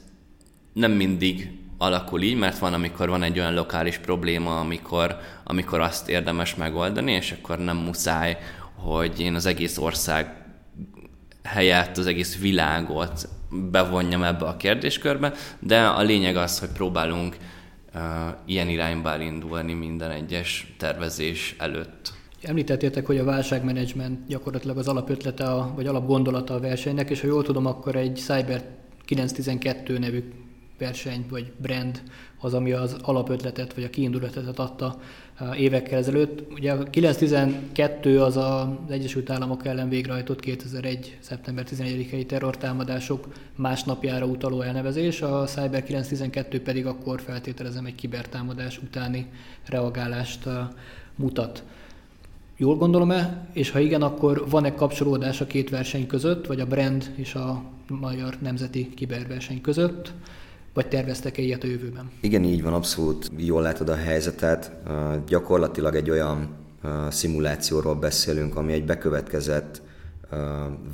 nem 0.73 0.93
mindig 0.93 1.51
alakul 1.79 2.23
így, 2.23 2.37
mert 2.37 2.59
van, 2.59 2.75
amikor 2.75 3.09
van 3.09 3.23
egy 3.23 3.39
olyan 3.39 3.55
lokális 3.55 3.99
probléma, 3.99 4.61
amikor, 4.61 5.17
amikor 5.45 5.81
azt 5.81 6.09
érdemes 6.09 6.55
megoldani, 6.55 7.13
és 7.13 7.35
akkor 7.41 7.59
nem 7.59 7.77
muszáj, 7.77 8.39
hogy 8.77 9.21
én 9.21 9.35
az 9.35 9.47
egész 9.47 9.79
ország 9.79 10.45
helyett 11.43 11.97
az 11.97 12.07
egész 12.07 12.39
világot 12.39 13.29
bevonjam 13.71 14.23
ebbe 14.23 14.45
a 14.47 14.57
kérdéskörbe, 14.57 15.33
de 15.59 15.87
a 15.87 16.03
lényeg 16.03 16.37
az, 16.37 16.59
hogy 16.59 16.69
próbálunk 16.69 17.37
uh, 17.95 18.01
ilyen 18.47 18.69
irányba 18.69 19.13
elindulni 19.13 19.73
minden 19.73 20.11
egyes 20.11 20.75
tervezés 20.79 21.55
előtt. 21.59 22.13
Említettétek, 22.43 23.07
hogy 23.07 23.19
a 23.19 23.25
válságmenedzsment 23.25 24.27
gyakorlatilag 24.27 24.79
az 24.79 24.89
alapötlete, 24.89 25.45
a, 25.45 25.73
vagy 25.75 25.87
alapgondolata 25.87 26.55
a 26.55 26.61
versenynek, 26.61 27.11
és 27.11 27.21
ha 27.21 27.27
jól 27.27 27.43
tudom, 27.43 27.67
akkor 27.67 27.97
egy 27.97 28.17
Cyber 28.17 28.65
912 29.05 29.99
nevű 29.99 30.33
verseny 30.79 31.27
vagy 31.31 31.53
brand 31.57 32.03
az, 32.41 32.55
ami 32.55 32.73
az 32.73 32.97
alapötletet 33.03 33.75
vagy 33.75 33.85
a 33.85 33.91
kiindulatot 33.91 34.59
adta 34.59 35.01
évekkel 35.57 35.99
ezelőtt. 35.99 36.53
Ugye 36.53 36.73
a 36.73 36.83
912 36.83 38.23
az 38.23 38.37
az 38.37 38.67
Egyesült 38.89 39.31
Államok 39.31 39.67
ellen 39.67 39.89
végrehajtott 39.89 40.41
2001. 40.41 41.17
szeptember 41.21 41.65
11-i 41.71 42.27
terrortámadások 42.27 43.29
másnapjára 43.57 44.27
utaló 44.27 44.61
elnevezés, 44.61 45.23
a 45.23 45.45
Cyber 45.45 45.85
912 45.85 46.63
pedig 46.63 46.87
akkor 46.87 47.21
feltételezem 47.21 47.87
egy 47.87 47.95
kibertámadás 47.95 48.79
utáni 48.79 49.27
reagálást 49.67 50.49
mutat. 51.15 51.65
Jól 52.57 52.77
gondolom-e? 52.77 53.47
És 53.53 53.71
ha 53.71 53.79
igen, 53.79 54.03
akkor 54.03 54.49
van-e 54.49 54.75
kapcsolódás 54.75 55.41
a 55.41 55.47
két 55.47 55.71
verseny 55.71 56.07
között, 56.07 56.47
vagy 56.47 56.61
a 56.61 56.67
brand 56.67 57.13
és 57.17 57.35
a 57.35 57.63
magyar 57.89 58.37
nemzeti 58.41 58.95
kiberverseny 58.95 59.61
között? 59.61 60.13
Vagy 60.77 60.89
terveztek-e 60.89 61.43
ilyet 61.43 61.63
a 61.63 61.67
jövőben? 61.67 62.11
Igen, 62.21 62.45
így 62.45 62.63
van, 62.63 62.73
abszolút 62.73 63.31
jól 63.37 63.63
látod 63.63 63.89
a 63.89 63.95
helyzetet. 63.95 64.73
Gyakorlatilag 65.27 65.95
egy 65.95 66.11
olyan 66.11 66.57
szimulációról 67.11 67.95
beszélünk, 67.95 68.57
ami 68.57 68.73
egy 68.73 68.85
bekövetkezett 68.85 69.83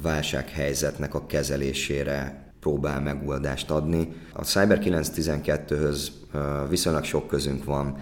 válsághelyzetnek 0.03 1.15
a 1.15 1.27
kezelésére 1.27 2.47
próbál 2.61 3.01
megoldást 3.01 3.71
adni. 3.71 4.13
A 4.33 4.43
Cyber 4.43 4.79
912-höz 4.83 6.09
viszonylag 6.69 7.05
sok 7.05 7.27
közünk 7.27 7.65
van, 7.65 7.97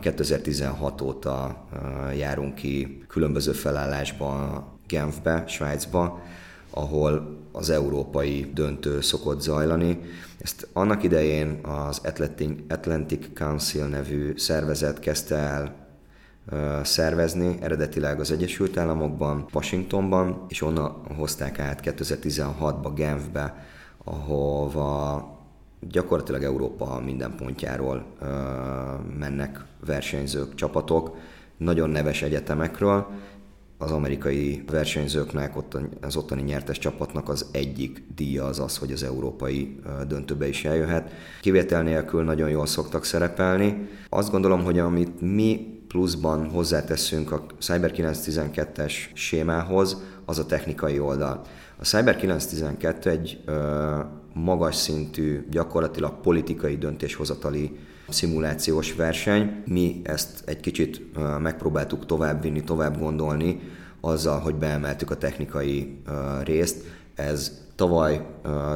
2016 0.00 1.00
óta 1.00 1.64
járunk 2.16 2.54
ki 2.54 3.04
különböző 3.08 3.52
felállásban 3.52 4.64
Genfbe, 4.86 5.44
Svájcba, 5.46 6.22
ahol 6.70 7.38
az 7.52 7.70
európai 7.70 8.50
döntő 8.54 9.00
szokott 9.00 9.40
zajlani. 9.40 10.00
Ezt 10.38 10.68
annak 10.72 11.02
idején 11.02 11.58
az 11.62 12.00
Atlantic 12.68 13.26
Council 13.34 13.86
nevű 13.86 14.32
szervezet 14.36 14.98
kezdte 14.98 15.36
el 15.36 15.88
szervezni, 16.82 17.56
eredetileg 17.60 18.20
az 18.20 18.30
Egyesült 18.30 18.76
Államokban, 18.76 19.46
Washingtonban, 19.52 20.44
és 20.48 20.62
onnan 20.62 21.02
hozták 21.16 21.58
át 21.58 21.80
2016-ba 21.84 22.90
Genfbe, 22.94 23.64
ahova 24.04 25.28
gyakorlatilag 25.80 26.42
Európa 26.42 27.00
minden 27.04 27.34
pontjáról 27.36 28.04
mennek 29.18 29.64
versenyzők, 29.86 30.54
csapatok, 30.54 31.16
nagyon 31.56 31.90
neves 31.90 32.22
egyetemekről, 32.22 33.06
az 33.82 33.90
amerikai 33.90 34.62
versenyzőknek, 34.70 35.54
az 36.00 36.16
ottani 36.16 36.42
nyertes 36.42 36.78
csapatnak 36.78 37.28
az 37.28 37.46
egyik 37.52 38.02
díja 38.14 38.44
az 38.44 38.58
az, 38.58 38.76
hogy 38.76 38.92
az 38.92 39.02
európai 39.02 39.80
döntőbe 40.08 40.48
is 40.48 40.64
eljöhet. 40.64 41.12
Kivétel 41.40 41.82
nélkül 41.82 42.24
nagyon 42.24 42.50
jól 42.50 42.66
szoktak 42.66 43.04
szerepelni. 43.04 43.88
Azt 44.08 44.30
gondolom, 44.30 44.64
hogy 44.64 44.78
amit 44.78 45.20
mi 45.20 45.78
pluszban 45.88 46.48
hozzáteszünk 46.48 47.32
a 47.32 47.46
Cyber 47.58 47.92
912-es 47.96 48.92
sémához, 49.12 50.02
az 50.24 50.38
a 50.38 50.46
technikai 50.46 50.98
oldal. 50.98 51.42
A 51.76 51.84
Cyber 51.84 52.16
912 52.16 53.10
egy 53.10 53.40
ö, 53.44 53.98
magas 54.32 54.76
szintű, 54.76 55.46
gyakorlatilag 55.50 56.20
politikai 56.20 56.76
döntéshozatali 56.76 57.78
szimulációs 58.12 58.94
verseny. 58.94 59.62
Mi 59.66 60.00
ezt 60.04 60.42
egy 60.44 60.60
kicsit 60.60 61.00
megpróbáltuk 61.40 62.06
továbbvinni, 62.06 62.64
tovább 62.64 62.98
gondolni, 62.98 63.60
azzal, 64.00 64.38
hogy 64.38 64.54
beemeltük 64.54 65.10
a 65.10 65.16
technikai 65.16 66.02
részt. 66.42 66.84
Ez 67.14 67.64
tavaly 67.74 68.26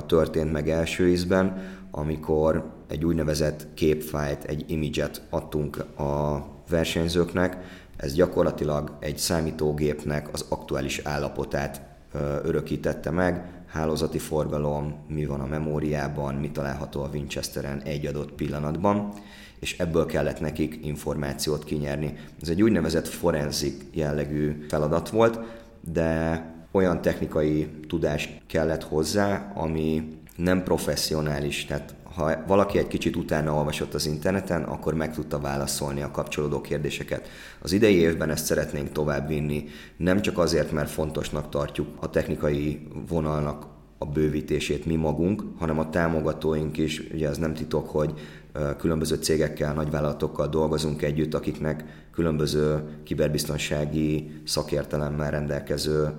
történt 0.06 0.52
meg 0.52 0.68
első 0.68 1.08
ízben, 1.08 1.62
amikor 1.90 2.72
egy 2.88 3.04
úgynevezett 3.04 3.66
képfájt, 3.74 4.44
egy 4.44 4.64
imidzset 4.66 5.22
adtunk 5.30 5.76
a 5.98 6.44
versenyzőknek. 6.68 7.56
Ez 7.96 8.14
gyakorlatilag 8.14 8.96
egy 9.00 9.18
számítógépnek 9.18 10.28
az 10.32 10.44
aktuális 10.48 11.00
állapotát 11.04 11.82
örökítette 12.42 13.10
meg, 13.10 13.63
hálózati 13.74 14.18
forgalom, 14.18 14.94
mi 15.08 15.26
van 15.26 15.40
a 15.40 15.46
memóriában, 15.46 16.34
mi 16.34 16.50
található 16.50 17.02
a 17.02 17.08
Winchesteren 17.12 17.80
egy 17.80 18.06
adott 18.06 18.32
pillanatban, 18.32 19.12
és 19.60 19.78
ebből 19.78 20.06
kellett 20.06 20.40
nekik 20.40 20.78
információt 20.82 21.64
kinyerni. 21.64 22.16
Ez 22.42 22.48
egy 22.48 22.62
úgynevezett 22.62 23.08
forenzik 23.08 23.82
jellegű 23.92 24.64
feladat 24.68 25.08
volt, 25.08 25.38
de 25.80 26.44
olyan 26.70 27.02
technikai 27.02 27.68
tudás 27.88 28.40
kellett 28.46 28.82
hozzá, 28.82 29.52
ami 29.54 30.18
nem 30.36 30.62
professzionális, 30.62 31.64
tehát 31.64 31.94
ha 32.14 32.44
valaki 32.46 32.78
egy 32.78 32.86
kicsit 32.86 33.16
utána 33.16 33.54
olvasott 33.54 33.94
az 33.94 34.06
interneten, 34.06 34.62
akkor 34.62 34.94
meg 34.94 35.14
tudta 35.14 35.40
válaszolni 35.40 36.02
a 36.02 36.10
kapcsolódó 36.10 36.60
kérdéseket. 36.60 37.28
Az 37.60 37.72
idei 37.72 37.96
évben 37.96 38.30
ezt 38.30 38.44
szeretnénk 38.44 38.92
továbbvinni, 38.92 39.64
nem 39.96 40.20
csak 40.20 40.38
azért, 40.38 40.72
mert 40.72 40.90
fontosnak 40.90 41.48
tartjuk 41.48 41.88
a 42.00 42.10
technikai 42.10 42.88
vonalnak 43.08 43.66
a 43.98 44.06
bővítését 44.06 44.86
mi 44.86 44.96
magunk, 44.96 45.42
hanem 45.58 45.78
a 45.78 45.90
támogatóink 45.90 46.78
is, 46.78 47.02
ugye 47.12 47.28
ez 47.28 47.38
nem 47.38 47.54
titok, 47.54 47.88
hogy 47.88 48.12
különböző 48.78 49.14
cégekkel, 49.14 49.74
nagyvállalatokkal 49.74 50.48
dolgozunk 50.48 51.02
együtt, 51.02 51.34
akiknek 51.34 51.84
különböző 52.12 52.82
kiberbiztonsági 53.04 54.30
szakértelemmel 54.44 55.30
rendelkező 55.30 56.12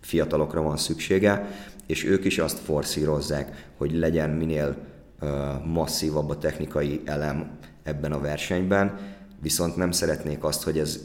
fiatalokra 0.00 0.62
van 0.62 0.76
szüksége, 0.76 1.48
és 1.86 2.04
ők 2.04 2.24
is 2.24 2.38
azt 2.38 2.58
forszírozzák, 2.58 3.70
hogy 3.76 3.92
legyen 3.92 4.30
minél 4.30 4.76
masszívabb 5.64 6.30
a 6.30 6.38
technikai 6.38 7.02
elem 7.04 7.58
ebben 7.82 8.12
a 8.12 8.20
versenyben, 8.20 8.98
viszont 9.40 9.76
nem 9.76 9.90
szeretnék 9.90 10.44
azt, 10.44 10.62
hogy 10.62 10.78
ez 10.78 11.00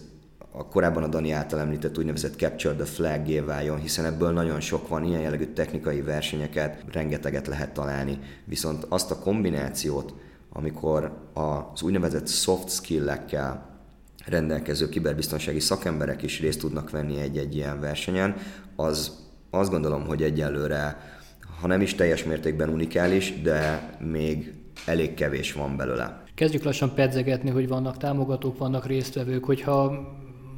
a 0.52 0.68
korábban 0.68 1.04
a 1.04 1.08
Dani 1.08 1.32
által 1.32 1.60
említett 1.60 1.98
úgynevezett 1.98 2.38
Capture 2.38 2.76
the 2.76 2.86
flag 2.86 3.46
váljon, 3.46 3.80
hiszen 3.80 4.06
ebből 4.06 4.32
nagyon 4.32 4.60
sok 4.60 4.88
van, 4.88 5.04
ilyen 5.04 5.22
jellegű 5.22 5.46
technikai 5.46 6.02
versenyeket 6.02 6.84
rengeteget 6.92 7.48
lehet 7.48 7.74
találni. 7.74 8.20
Viszont 8.46 8.86
azt 8.90 9.12
a 9.12 9.20
kombinációt, 9.20 10.14
amikor 10.54 11.18
az 11.34 11.82
úgynevezett 11.82 12.28
soft 12.28 12.70
skill-ekkel 12.70 13.70
rendelkező 14.26 14.90
kiberbiztonsági 14.90 15.60
szakemberek 15.60 16.22
is 16.22 16.40
részt 16.40 16.60
tudnak 16.60 16.90
venni 16.90 17.20
egy-egy 17.20 17.56
ilyen 17.56 17.80
versenyen, 17.80 18.36
az 18.76 19.12
azt 19.50 19.70
gondolom, 19.70 20.06
hogy 20.06 20.24
egyelőre, 20.24 20.98
ha 21.62 21.68
nem 21.68 21.82
is 21.82 21.96
teljes 21.96 22.24
mértékben 22.24 22.70
unikális, 22.70 23.42
de 23.42 23.90
még 24.00 24.54
elég 24.86 25.14
kevés 25.14 25.54
van 25.54 25.78
belőle. 25.78 26.24
Kezdjük 26.36 26.64
lassan 26.64 26.94
pedzegetni, 26.94 27.50
hogy 27.50 27.68
vannak 27.68 27.98
támogatók, 27.98 28.58
vannak 28.58 28.86
résztvevők, 28.86 29.46
hogyha 29.46 30.08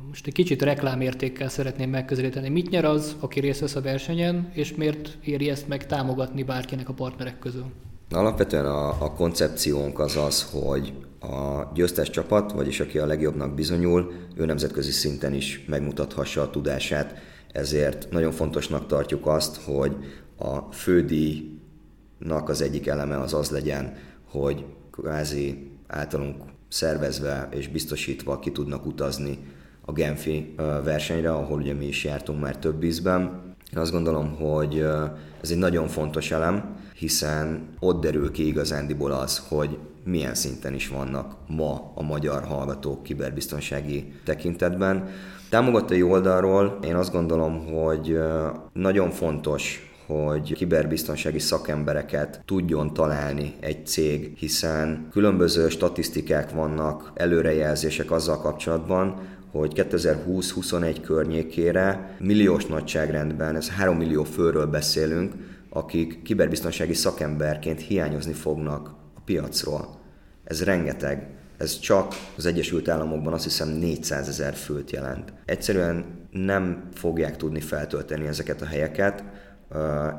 most 0.07 0.27
egy 0.27 0.33
kicsit 0.33 0.61
reklámértékkel 0.61 1.49
szeretném 1.49 1.89
megközelíteni. 1.89 2.49
Mit 2.49 2.69
nyer 2.69 2.85
az, 2.85 3.15
aki 3.19 3.39
részt 3.39 3.59
vesz 3.59 3.75
a 3.75 3.81
versenyen, 3.81 4.51
és 4.53 4.75
miért 4.75 5.17
éri 5.23 5.49
ezt 5.49 5.67
meg 5.67 5.85
támogatni 5.85 6.43
bárkinek 6.43 6.89
a 6.89 6.93
partnerek 6.93 7.39
közül? 7.39 7.65
Alapvetően 8.09 8.65
a, 8.65 8.87
a 8.87 9.13
koncepciónk 9.13 9.99
az 9.99 10.15
az, 10.17 10.49
hogy 10.51 10.93
a 11.19 11.71
győztes 11.73 12.09
csapat, 12.09 12.51
vagyis 12.51 12.79
aki 12.79 12.97
a 12.97 13.05
legjobbnak 13.05 13.53
bizonyul, 13.53 14.11
ő 14.35 14.45
nemzetközi 14.45 14.91
szinten 14.91 15.33
is 15.33 15.65
megmutathassa 15.67 16.41
a 16.41 16.49
tudását, 16.49 17.15
ezért 17.51 18.07
nagyon 18.11 18.31
fontosnak 18.31 18.87
tartjuk 18.87 19.27
azt, 19.27 19.61
hogy 19.61 19.95
a 20.43 20.67
fődíjnak 20.71 22.49
az 22.49 22.61
egyik 22.61 22.87
eleme 22.87 23.19
az 23.19 23.33
az 23.33 23.49
legyen, 23.49 23.93
hogy 24.29 24.65
kvázi 24.91 25.71
általunk 25.87 26.43
szervezve 26.67 27.47
és 27.51 27.67
biztosítva 27.67 28.39
ki 28.39 28.51
tudnak 28.51 28.85
utazni 28.85 29.39
a 29.85 29.91
Genfi 29.91 30.55
versenyre, 30.83 31.33
ahol 31.33 31.59
ugye 31.59 31.73
mi 31.73 31.85
is 31.85 32.03
jártunk 32.03 32.41
már 32.41 32.57
több 32.57 32.83
ízben. 32.83 33.21
Én 33.73 33.79
azt 33.79 33.91
gondolom, 33.91 34.35
hogy 34.35 34.79
ez 35.41 35.51
egy 35.51 35.57
nagyon 35.57 35.87
fontos 35.87 36.31
elem, 36.31 36.75
hiszen 36.95 37.67
ott 37.79 38.01
derül 38.01 38.31
ki 38.31 38.47
igazándiból 38.47 39.11
az, 39.11 39.43
hogy 39.47 39.77
milyen 40.03 40.35
szinten 40.35 40.73
is 40.73 40.87
vannak 40.87 41.35
ma 41.47 41.91
a 41.95 42.03
magyar 42.03 42.43
hallgatók 42.43 43.03
kiberbiztonsági 43.03 44.13
tekintetben. 44.23 45.07
Támogatói 45.49 46.01
oldalról 46.01 46.79
én 46.83 46.95
azt 46.95 47.11
gondolom, 47.11 47.65
hogy 47.65 48.19
nagyon 48.73 49.09
fontos, 49.11 49.92
hogy 50.13 50.53
kiberbiztonsági 50.53 51.39
szakembereket 51.39 52.41
tudjon 52.45 52.93
találni 52.93 53.53
egy 53.59 53.85
cég, 53.85 54.33
hiszen 54.37 55.07
különböző 55.11 55.69
statisztikák 55.69 56.51
vannak, 56.51 57.11
előrejelzések 57.15 58.11
azzal 58.11 58.37
kapcsolatban, 58.37 59.21
hogy 59.51 59.71
2020-21 59.75 60.97
környékére 61.03 62.15
milliós 62.19 62.65
nagyságrendben, 62.65 63.55
ez 63.55 63.69
3 63.69 63.97
millió 63.97 64.23
főről 64.23 64.65
beszélünk, 64.65 65.33
akik 65.69 66.21
kiberbiztonsági 66.21 66.93
szakemberként 66.93 67.81
hiányozni 67.81 68.33
fognak 68.33 68.87
a 69.15 69.19
piacról. 69.25 69.99
Ez 70.43 70.63
rengeteg. 70.63 71.27
Ez 71.57 71.79
csak 71.79 72.13
az 72.37 72.45
Egyesült 72.45 72.87
Államokban 72.87 73.33
azt 73.33 73.43
hiszem 73.43 73.69
400 73.69 74.27
ezer 74.27 74.53
főt 74.53 74.91
jelent. 74.91 75.33
Egyszerűen 75.45 76.05
nem 76.31 76.89
fogják 76.93 77.37
tudni 77.37 77.59
feltölteni 77.59 78.27
ezeket 78.27 78.61
a 78.61 78.65
helyeket, 78.65 79.23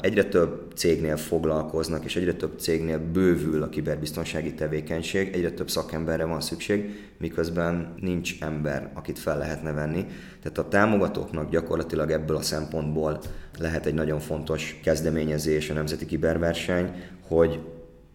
Egyre 0.00 0.24
több 0.24 0.72
cégnél 0.74 1.16
foglalkoznak, 1.16 2.04
és 2.04 2.16
egyre 2.16 2.32
több 2.32 2.58
cégnél 2.58 2.98
bővül 3.12 3.62
a 3.62 3.68
kiberbiztonsági 3.68 4.54
tevékenység, 4.54 5.34
egyre 5.34 5.50
több 5.50 5.70
szakemberre 5.70 6.24
van 6.24 6.40
szükség, 6.40 7.08
miközben 7.18 7.94
nincs 8.00 8.42
ember, 8.42 8.90
akit 8.94 9.18
fel 9.18 9.38
lehetne 9.38 9.72
venni. 9.72 10.06
Tehát 10.42 10.58
a 10.58 10.68
támogatóknak 10.68 11.50
gyakorlatilag 11.50 12.10
ebből 12.10 12.36
a 12.36 12.42
szempontból 12.42 13.20
lehet 13.58 13.86
egy 13.86 13.94
nagyon 13.94 14.20
fontos 14.20 14.80
kezdeményezés 14.82 15.70
a 15.70 15.74
Nemzeti 15.74 16.06
Kiberverseny, 16.06 16.90
hogy 17.28 17.60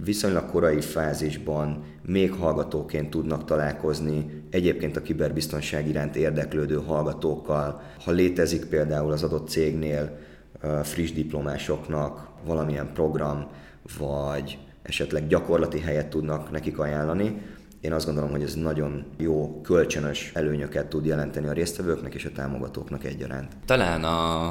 viszonylag 0.03 0.45
korai 0.45 0.81
fázisban 0.81 1.83
még 2.05 2.31
hallgatóként 2.31 3.09
tudnak 3.09 3.45
találkozni 3.45 4.43
egyébként 4.49 4.97
a 4.97 5.01
kiberbiztonság 5.01 5.87
iránt 5.87 6.15
érdeklődő 6.15 6.75
hallgatókkal. 6.75 7.81
Ha 8.03 8.11
létezik 8.11 8.65
például 8.65 9.11
az 9.11 9.23
adott 9.23 9.49
cégnél 9.49 10.17
friss 10.83 11.11
diplomásoknak 11.11 12.27
valamilyen 12.45 12.93
program, 12.93 13.47
vagy 13.97 14.57
esetleg 14.81 15.27
gyakorlati 15.27 15.79
helyet 15.79 16.07
tudnak 16.07 16.51
nekik 16.51 16.79
ajánlani. 16.79 17.41
Én 17.81 17.93
azt 17.93 18.05
gondolom, 18.05 18.31
hogy 18.31 18.41
ez 18.41 18.53
nagyon 18.53 19.05
jó 19.17 19.61
kölcsönös 19.61 20.31
előnyöket 20.33 20.87
tud 20.87 21.05
jelenteni 21.05 21.47
a 21.47 21.53
résztvevőknek 21.53 22.13
és 22.13 22.25
a 22.25 22.31
támogatóknak 22.31 23.03
egyaránt. 23.03 23.51
Talán 23.65 24.03
a, 24.03 24.47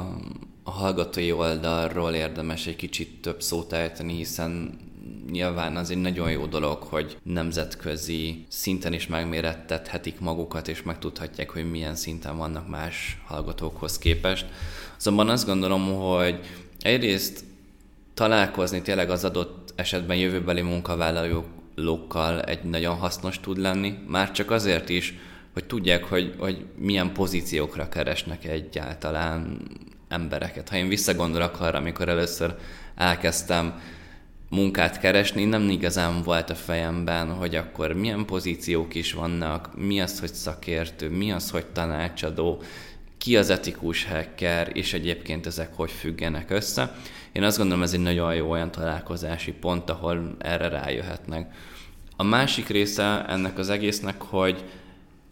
a 0.63 0.71
hallgatói 0.71 1.31
oldalról 1.31 2.13
érdemes 2.13 2.67
egy 2.67 2.75
kicsit 2.75 3.21
több 3.21 3.41
szót 3.41 3.73
ejteni, 3.73 4.13
hiszen 4.13 4.77
nyilván 5.31 5.75
az 5.75 5.89
egy 5.89 6.01
nagyon 6.01 6.31
jó 6.31 6.45
dolog, 6.45 6.83
hogy 6.83 7.17
nemzetközi 7.23 8.45
szinten 8.47 8.93
is 8.93 9.07
megmérettethetik 9.07 10.19
magukat, 10.19 10.67
és 10.67 10.83
megtudhatják, 10.83 11.49
hogy 11.49 11.69
milyen 11.71 11.95
szinten 11.95 12.37
vannak 12.37 12.69
más 12.69 13.21
hallgatókhoz 13.25 13.97
képest. 13.97 14.45
Azonban 14.99 15.29
azt 15.29 15.45
gondolom, 15.45 15.93
hogy 15.93 16.39
egyrészt 16.79 17.43
találkozni 18.13 18.81
tényleg 18.81 19.09
az 19.09 19.23
adott 19.23 19.73
esetben 19.75 20.17
jövőbeli 20.17 20.61
munkavállalókkal 20.61 22.41
egy 22.41 22.63
nagyon 22.63 22.95
hasznos 22.95 23.39
tud 23.39 23.57
lenni, 23.57 23.93
már 24.07 24.31
csak 24.31 24.51
azért 24.51 24.89
is, 24.89 25.13
hogy 25.53 25.65
tudják, 25.65 26.03
hogy, 26.03 26.35
hogy 26.37 26.65
milyen 26.77 27.13
pozíciókra 27.13 27.89
keresnek 27.89 28.45
egyáltalán 28.45 29.61
embereket. 30.07 30.69
Ha 30.69 30.75
én 30.75 30.87
visszagondolok 30.87 31.59
arra, 31.59 31.77
amikor 31.77 32.09
először 32.09 32.55
elkezdtem 32.95 33.81
munkát 34.49 34.99
keresni, 34.99 35.45
nem 35.45 35.69
igazán 35.69 36.21
volt 36.21 36.49
a 36.49 36.55
fejemben, 36.55 37.33
hogy 37.33 37.55
akkor 37.55 37.93
milyen 37.93 38.25
pozíciók 38.25 38.95
is 38.95 39.13
vannak, 39.13 39.69
mi 39.75 40.01
az, 40.01 40.19
hogy 40.19 40.33
szakértő, 40.33 41.09
mi 41.09 41.31
az, 41.31 41.49
hogy 41.51 41.65
tanácsadó, 41.65 42.61
ki 43.19 43.37
az 43.37 43.49
etikus 43.49 44.05
hacker, 44.05 44.69
és 44.73 44.93
egyébként 44.93 45.45
ezek 45.45 45.75
hogy 45.75 45.91
függenek 45.91 46.49
össze. 46.49 46.95
Én 47.31 47.43
azt 47.43 47.57
gondolom, 47.57 47.83
ez 47.83 47.93
egy 47.93 47.99
nagyon 47.99 48.35
jó 48.35 48.49
olyan 48.49 48.71
találkozási 48.71 49.51
pont, 49.51 49.89
ahol 49.89 50.35
erre 50.39 50.67
rájöhetnek. 50.67 51.53
A 52.15 52.23
másik 52.23 52.67
része 52.67 53.25
ennek 53.25 53.57
az 53.57 53.69
egésznek, 53.69 54.21
hogy 54.21 54.63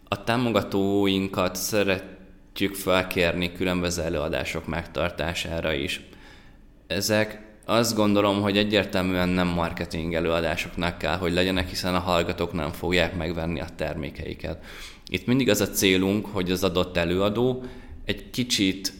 a 0.08 0.24
támogatóinkat 0.24 1.56
szeretjük 1.56 2.74
felkérni 2.74 3.52
különböző 3.52 4.02
előadások 4.02 4.66
megtartására 4.66 5.72
is. 5.72 6.00
Ezek 6.86 7.46
azt 7.64 7.94
gondolom, 7.94 8.40
hogy 8.40 8.56
egyértelműen 8.56 9.28
nem 9.28 9.48
marketing 9.48 10.14
előadásoknak 10.14 10.98
kell, 10.98 11.16
hogy 11.16 11.32
legyenek, 11.32 11.68
hiszen 11.68 11.94
a 11.94 11.98
hallgatók 11.98 12.52
nem 12.52 12.72
fogják 12.72 13.16
megvenni 13.16 13.60
a 13.60 13.66
termékeiket. 13.76 14.64
Itt 15.08 15.26
mindig 15.26 15.48
az 15.48 15.60
a 15.60 15.68
célunk, 15.68 16.26
hogy 16.26 16.50
az 16.50 16.64
adott 16.64 16.96
előadó 16.96 17.64
egy 18.04 18.30
kicsit 18.30 18.92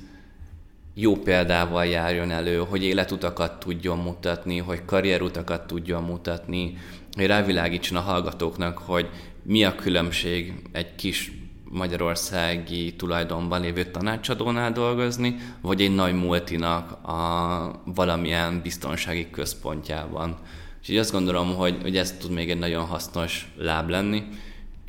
jó 0.95 1.17
példával 1.17 1.87
járjon 1.87 2.31
elő, 2.31 2.57
hogy 2.57 2.85
életutakat 2.85 3.61
tudjon 3.61 3.99
mutatni, 3.99 4.59
hogy 4.59 4.85
karrierutakat 4.85 5.67
tudjon 5.67 6.03
mutatni, 6.03 6.77
hogy 7.13 7.27
rávilágítson 7.27 7.97
a 7.97 8.01
hallgatóknak, 8.01 8.79
hogy 8.79 9.09
mi 9.43 9.65
a 9.65 9.75
különbség 9.75 10.53
egy 10.73 10.95
kis 10.95 11.33
magyarországi 11.71 12.95
tulajdonban 12.97 13.61
lévő 13.61 13.85
tanácsadónál 13.85 14.73
dolgozni, 14.73 15.37
vagy 15.61 15.81
egy 15.81 15.95
nagy 15.95 16.15
multinak 16.15 17.07
a 17.07 17.83
valamilyen 17.85 18.61
biztonsági 18.63 19.31
központjában. 19.31 20.37
Úgyhogy 20.79 20.99
azt 20.99 21.13
gondolom, 21.13 21.55
hogy, 21.55 21.79
hogy 21.83 21.97
ez 21.97 22.13
tud 22.13 22.31
még 22.31 22.51
egy 22.51 22.59
nagyon 22.59 22.85
hasznos 22.85 23.53
láb 23.57 23.89
lenni, 23.89 24.23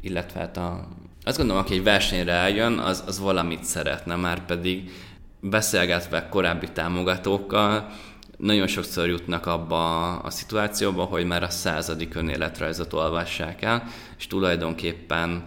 illetve 0.01 0.39
hát 0.39 0.57
a, 0.57 0.87
azt 1.29 1.37
gondolom, 1.37 1.63
aki 1.63 1.73
egy 1.73 1.83
versenyre 1.83 2.31
eljön, 2.31 2.77
az, 2.77 3.03
az 3.07 3.19
valamit 3.19 3.63
szeretne, 3.63 4.15
már 4.15 4.45
pedig 4.45 4.91
beszélgetve 5.39 6.29
korábbi 6.29 6.67
támogatókkal, 6.71 7.89
nagyon 8.37 8.67
sokszor 8.67 9.07
jutnak 9.07 9.45
abba 9.45 10.15
a 10.19 10.29
szituációba, 10.29 11.03
hogy 11.03 11.25
már 11.25 11.43
a 11.43 11.49
századik 11.49 12.15
önéletrajzot 12.15 12.93
olvassák 12.93 13.61
el, 13.61 13.83
és 14.17 14.27
tulajdonképpen 14.27 15.43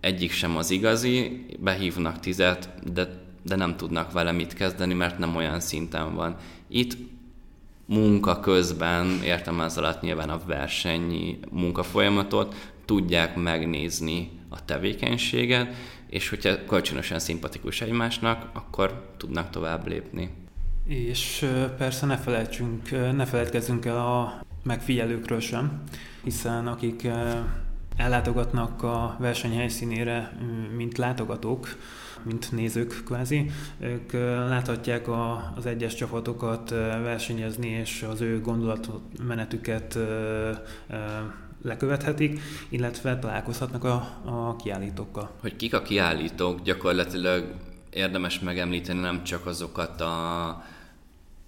egyik 0.00 0.30
sem 0.30 0.56
az 0.56 0.70
igazi, 0.70 1.46
behívnak 1.58 2.20
tizet, 2.20 2.68
de, 2.92 3.08
de 3.42 3.56
nem 3.56 3.76
tudnak 3.76 4.12
vele 4.12 4.32
mit 4.32 4.52
kezdeni, 4.52 4.94
mert 4.94 5.18
nem 5.18 5.36
olyan 5.36 5.60
szinten 5.60 6.14
van. 6.14 6.36
Itt 6.68 6.96
munka 7.86 8.40
közben, 8.40 9.20
értem 9.24 9.60
ez 9.60 9.78
alatt 9.78 10.00
nyilván 10.00 10.30
a 10.30 10.40
versenyi 10.46 11.38
munkafolyamatot, 11.50 12.54
tudják 12.84 13.36
megnézni 13.36 14.30
a 14.54 14.64
tevékenységet, 14.64 15.74
és 16.06 16.28
hogyha 16.28 16.64
kölcsönösen 16.64 17.18
szimpatikus 17.18 17.80
egymásnak, 17.80 18.50
akkor 18.52 19.14
tudnak 19.16 19.50
tovább 19.50 19.86
lépni. 19.86 20.30
És 20.86 21.46
persze 21.78 22.06
ne 22.06 22.16
felejtsünk, 22.16 22.90
ne 22.90 23.24
feledkezzünk 23.24 23.84
el 23.84 23.96
a 23.96 24.42
megfigyelőkről 24.62 25.40
sem, 25.40 25.82
hiszen 26.22 26.66
akik 26.66 27.08
ellátogatnak 27.96 28.82
a 28.82 29.16
verseny 29.18 29.56
helyszínére, 29.56 30.36
mint 30.76 30.98
látogatók, 30.98 31.68
mint 32.22 32.52
nézők 32.52 33.02
kvázi, 33.04 33.50
ők 33.80 34.12
láthatják 34.48 35.08
a, 35.08 35.52
az 35.56 35.66
egyes 35.66 35.94
csapatokat 35.94 36.70
versenyezni, 37.02 37.68
és 37.68 38.06
az 38.10 38.20
ő 38.20 38.40
gondolatmenetüket 38.40 39.98
lekövethetik, 41.64 42.40
illetve 42.68 43.18
találkozhatnak 43.18 43.84
a, 43.84 44.20
a 44.24 44.56
kiállítókkal. 44.56 45.30
Hogy 45.40 45.56
kik 45.56 45.74
a 45.74 45.82
kiállítók, 45.82 46.62
gyakorlatilag 46.62 47.54
érdemes 47.90 48.40
megemlíteni 48.40 49.00
nem 49.00 49.24
csak 49.24 49.46
azokat 49.46 50.00
a 50.00 50.64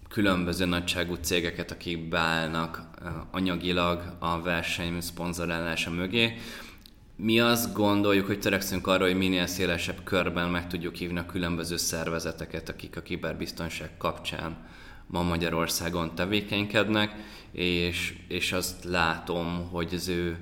különböző 0.09 0.65
nagyságú 0.65 1.15
cégeket, 1.15 1.71
akik 1.71 2.09
beállnak 2.09 2.83
anyagilag 3.31 4.17
a 4.19 4.41
verseny 4.41 5.01
szponzorálása 5.01 5.91
mögé. 5.91 6.35
Mi 7.17 7.41
azt 7.41 7.73
gondoljuk, 7.75 8.27
hogy 8.27 8.39
törekszünk 8.39 8.87
arra, 8.87 9.05
hogy 9.05 9.17
minél 9.17 9.47
szélesebb 9.47 10.05
körben 10.05 10.49
meg 10.49 10.67
tudjuk 10.67 10.95
hívni 10.95 11.19
a 11.19 11.27
különböző 11.27 11.77
szervezeteket, 11.77 12.69
akik 12.69 12.97
a 12.97 13.03
kiberbiztonság 13.03 13.91
kapcsán 13.99 14.57
ma 15.07 15.23
Magyarországon 15.23 16.15
tevékenykednek, 16.15 17.15
és, 17.53 18.15
és 18.29 18.53
azt 18.53 18.85
látom, 18.85 19.69
hogy 19.71 19.95
az 19.95 20.09
ő 20.09 20.39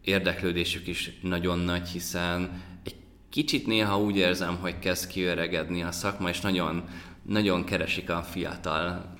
érdeklődésük 0.00 0.86
is 0.86 1.10
nagyon 1.22 1.58
nagy, 1.58 1.88
hiszen 1.88 2.62
egy 2.84 2.94
kicsit 3.28 3.66
néha 3.66 4.00
úgy 4.00 4.16
érzem, 4.16 4.56
hogy 4.56 4.78
kezd 4.78 5.10
kiöregedni 5.10 5.82
a 5.82 5.92
szakma, 5.92 6.28
és 6.28 6.40
nagyon, 6.40 6.84
nagyon 7.22 7.64
keresik 7.64 8.10
a 8.10 8.22
fiatal 8.22 9.16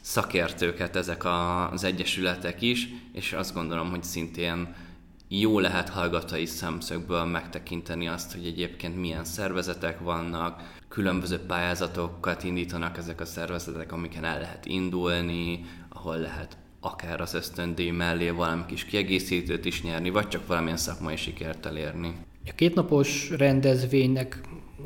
szakértőket 0.00 0.96
ezek 0.96 1.24
az 1.24 1.84
egyesületek 1.84 2.62
is, 2.62 2.88
és 3.12 3.32
azt 3.32 3.54
gondolom, 3.54 3.90
hogy 3.90 4.02
szintén 4.02 4.74
jó 5.28 5.58
lehet 5.58 5.88
hallgatai 5.88 6.46
szemszögből 6.46 7.24
megtekinteni 7.24 8.08
azt, 8.08 8.32
hogy 8.32 8.46
egyébként 8.46 8.96
milyen 8.96 9.24
szervezetek 9.24 10.00
vannak, 10.00 10.80
különböző 10.88 11.38
pályázatokat 11.38 12.44
indítanak 12.44 12.96
ezek 12.96 13.20
a 13.20 13.24
szervezetek, 13.24 13.92
amiken 13.92 14.24
el 14.24 14.40
lehet 14.40 14.66
indulni, 14.66 15.64
ahol 16.04 16.16
lehet 16.16 16.56
akár 16.80 17.20
az 17.20 17.34
ösztöndíj 17.34 17.90
mellé 17.90 18.28
valami 18.28 18.62
kis 18.66 18.84
kiegészítőt 18.84 19.64
is 19.64 19.82
nyerni, 19.82 20.10
vagy 20.10 20.28
csak 20.28 20.46
valamilyen 20.46 20.76
szakmai 20.76 21.16
sikert 21.16 21.66
elérni. 21.66 22.14
A 22.46 22.52
kétnapos 22.54 23.30
rendezvénynek 23.30 24.40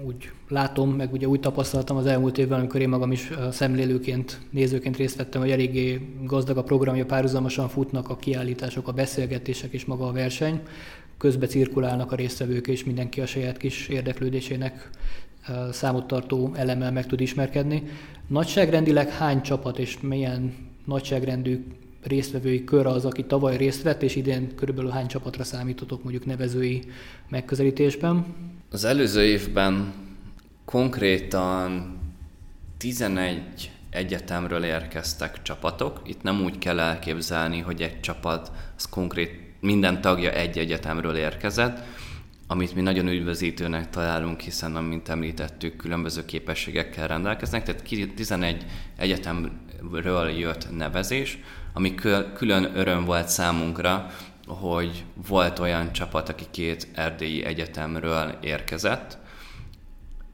úgy 0.07 0.31
látom, 0.49 0.91
meg 0.91 1.13
ugye 1.13 1.27
úgy 1.27 1.41
tapasztaltam 1.41 1.97
az 1.97 2.07
elmúlt 2.07 2.39
évben, 2.39 2.59
amikor 2.59 2.81
én 2.81 2.89
magam 2.89 3.13
is 3.13 3.31
szemlélőként, 3.51 4.41
nézőként 4.51 4.97
részt 4.97 5.17
vettem, 5.17 5.41
hogy 5.41 5.51
eléggé 5.51 6.15
gazdag 6.23 6.57
a 6.57 6.63
programja, 6.63 7.07
párhuzamosan 7.07 7.69
futnak 7.69 8.09
a 8.09 8.17
kiállítások, 8.17 8.89
a 8.89 8.93
beszélgetések 8.93 9.73
és 9.73 9.85
maga 9.85 10.07
a 10.07 10.13
verseny. 10.13 10.61
Közbe 11.19 11.47
cirkulálnak 11.47 12.13
a 12.13 12.17
résztvevők, 12.17 12.67
és 12.67 12.85
mindenki 12.85 13.21
a 13.21 13.27
saját 13.27 13.57
kis 13.57 13.89
érdeklődésének 13.89 14.91
számottartó 15.71 16.53
elemmel 16.55 16.93
meg 16.93 17.07
tud 17.07 17.21
ismerkedni. 17.21 17.83
Nagyságrendileg 18.27 19.09
hány 19.11 19.43
csapat 19.43 19.79
és 19.79 20.01
milyen 20.01 20.55
nagyságrendű 20.87 21.65
résztvevői 22.03 22.65
kör 22.65 22.87
az, 22.87 23.05
aki 23.05 23.25
tavaly 23.25 23.57
részt 23.57 23.83
vett, 23.83 24.03
és 24.03 24.17
idén 24.17 24.55
körülbelül 24.55 24.91
hány 24.91 25.07
csapatra 25.07 25.45
számítotok 25.45 26.03
mondjuk 26.03 26.27
nevezői 26.27 26.83
megközelítésben? 27.29 28.27
Az 28.71 28.85
előző 28.85 29.23
évben 29.23 29.93
konkrétan 30.65 31.95
11 32.77 33.71
egyetemről 33.91 34.65
érkeztek 34.65 35.43
csapatok. 35.43 36.01
Itt 36.05 36.23
nem 36.23 36.43
úgy 36.43 36.59
kell 36.59 36.81
elképzelni, 36.81 37.61
hogy 37.61 37.83
egy 37.83 38.01
csapat 38.01 38.53
az 38.77 38.85
konkrét 38.85 39.31
minden 39.61 40.01
tagja 40.01 40.33
egy 40.33 40.59
egyetemről 40.59 41.17
érkezett, 41.17 41.85
amit 42.47 42.75
mi 42.75 42.81
nagyon 42.81 43.09
üdvözítőnek 43.09 43.91
találunk, 43.91 44.41
hiszen, 44.41 44.77
amint 44.77 45.09
említettük, 45.09 45.77
különböző 45.77 46.25
képességekkel 46.25 47.09
rendelkeznek, 47.09 47.63
tehát 47.63 48.13
11 48.15 48.65
egyetemről 49.83 50.29
jött 50.29 50.77
nevezés, 50.77 51.39
ami 51.73 51.95
külön 52.35 52.77
öröm 52.77 53.05
volt 53.05 53.29
számunkra, 53.29 54.11
hogy 54.47 55.05
volt 55.29 55.59
olyan 55.59 55.93
csapat, 55.93 56.29
aki 56.29 56.45
két 56.51 56.89
erdélyi 56.95 57.45
egyetemről 57.45 58.39
érkezett. 58.41 59.19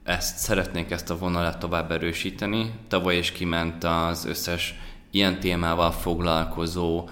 Ezt 0.05 0.37
szeretnék 0.37 0.90
ezt 0.90 1.11
a 1.11 1.18
vonalat 1.18 1.59
tovább 1.59 1.90
erősíteni. 1.90 2.72
Tavaly 2.88 3.16
is 3.16 3.33
kiment 3.33 3.85
az 3.85 4.24
összes 4.24 4.74
ilyen 5.11 5.40
témával 5.40 5.90
foglalkozó 5.90 7.09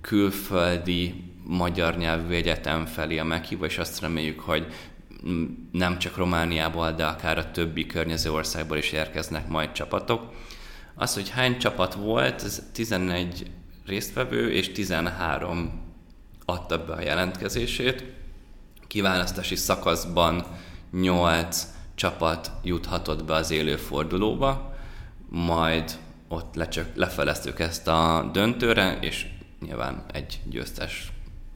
külföldi 0.00 1.24
magyar 1.44 1.96
nyelvű 1.96 2.34
egyetem 2.34 2.86
felé 2.86 3.18
a 3.18 3.24
meghívó, 3.24 3.64
és 3.64 3.78
azt 3.78 4.00
reméljük, 4.00 4.40
hogy 4.40 4.66
nem 5.72 5.98
csak 5.98 6.16
Romániából, 6.16 6.92
de 6.92 7.06
akár 7.06 7.38
a 7.38 7.50
többi 7.50 7.86
környező 7.86 8.32
országból 8.32 8.76
is 8.76 8.92
érkeznek 8.92 9.48
majd 9.48 9.72
csapatok. 9.72 10.32
Az, 11.00 11.14
hogy 11.14 11.28
hány 11.28 11.58
csapat 11.58 11.94
volt, 11.94 12.42
ez 12.42 12.62
11 12.72 13.50
résztvevő 13.86 14.52
és 14.52 14.72
13 14.72 15.82
adta 16.44 16.84
be 16.84 16.92
a 16.92 17.00
jelentkezését. 17.00 18.04
Kiválasztási 18.86 19.56
szakaszban 19.56 20.46
8 20.92 21.66
csapat 21.94 22.50
juthatott 22.62 23.24
be 23.24 23.34
az 23.34 23.50
élő 23.50 23.76
fordulóba, 23.76 24.74
majd 25.28 25.98
ott 26.28 26.54
lecsök, 26.54 26.86
lefeleztük 26.94 27.58
ezt 27.58 27.88
a 27.88 28.30
döntőre, 28.32 28.98
és 29.00 29.26
nyilván 29.60 30.04
egy 30.12 30.40
győztes 30.44 31.12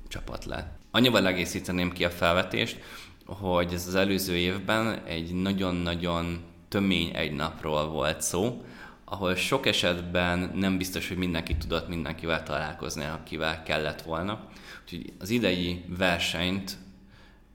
csapat 0.09 0.45
lett. 0.45 0.79
Annyival 0.91 1.27
egészíteném 1.27 1.93
ki 1.93 2.05
a 2.05 2.11
felvetést, 2.11 2.79
hogy 3.27 3.73
ez 3.73 3.87
az 3.87 3.95
előző 3.95 4.37
évben 4.37 5.03
egy 5.07 5.33
nagyon-nagyon 5.33 6.43
tömény 6.69 7.11
egy 7.15 7.33
napról 7.33 7.89
volt 7.89 8.23
szó, 8.23 8.65
ahol 9.05 9.35
sok 9.35 9.67
esetben 9.67 10.51
nem 10.55 10.79
biztos, 10.79 11.09
hogy 11.09 11.17
mindenki 11.17 11.57
tudott 11.57 11.89
mindenkivel 11.89 12.43
találkozni, 12.43 13.05
akivel 13.05 13.63
kellett 13.63 14.03
volna. 14.03 14.49
Úgyhogy 14.83 15.13
az 15.19 15.31
idei 15.31 15.85
versenyt 15.89 16.77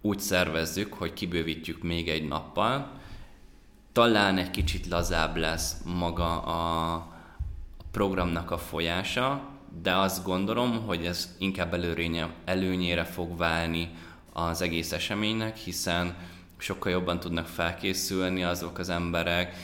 úgy 0.02 0.20
szervezzük, 0.20 0.94
hogy 0.94 1.14
kibővítjük 1.14 1.84
még 1.84 2.10
egy 2.10 2.28
nappal. 2.28 2.92
Talán 3.92 4.38
egy 4.38 4.52
kicsit 4.52 4.88
lazább 4.88 5.36
lesz 5.36 5.82
maga 5.84 6.42
a 6.42 7.08
programnak 7.92 8.52
a 8.52 8.58
folyása, 8.58 9.42
de 9.82 9.96
azt 9.96 10.24
gondolom, 10.24 10.86
hogy 10.86 11.06
ez 11.06 11.36
inkább 11.40 11.74
előrénye, 11.74 12.30
előnyére 12.46 13.04
fog 13.04 13.38
válni 13.38 13.90
az 14.34 14.62
egész 14.62 14.92
eseménynek, 14.92 15.58
hiszen 15.58 16.16
sokkal 16.58 16.92
jobban 16.92 17.20
tudnak 17.20 17.48
felkészülni 17.48 18.44
azok 18.44 18.78
az 18.78 18.90
emberek, 18.90 19.56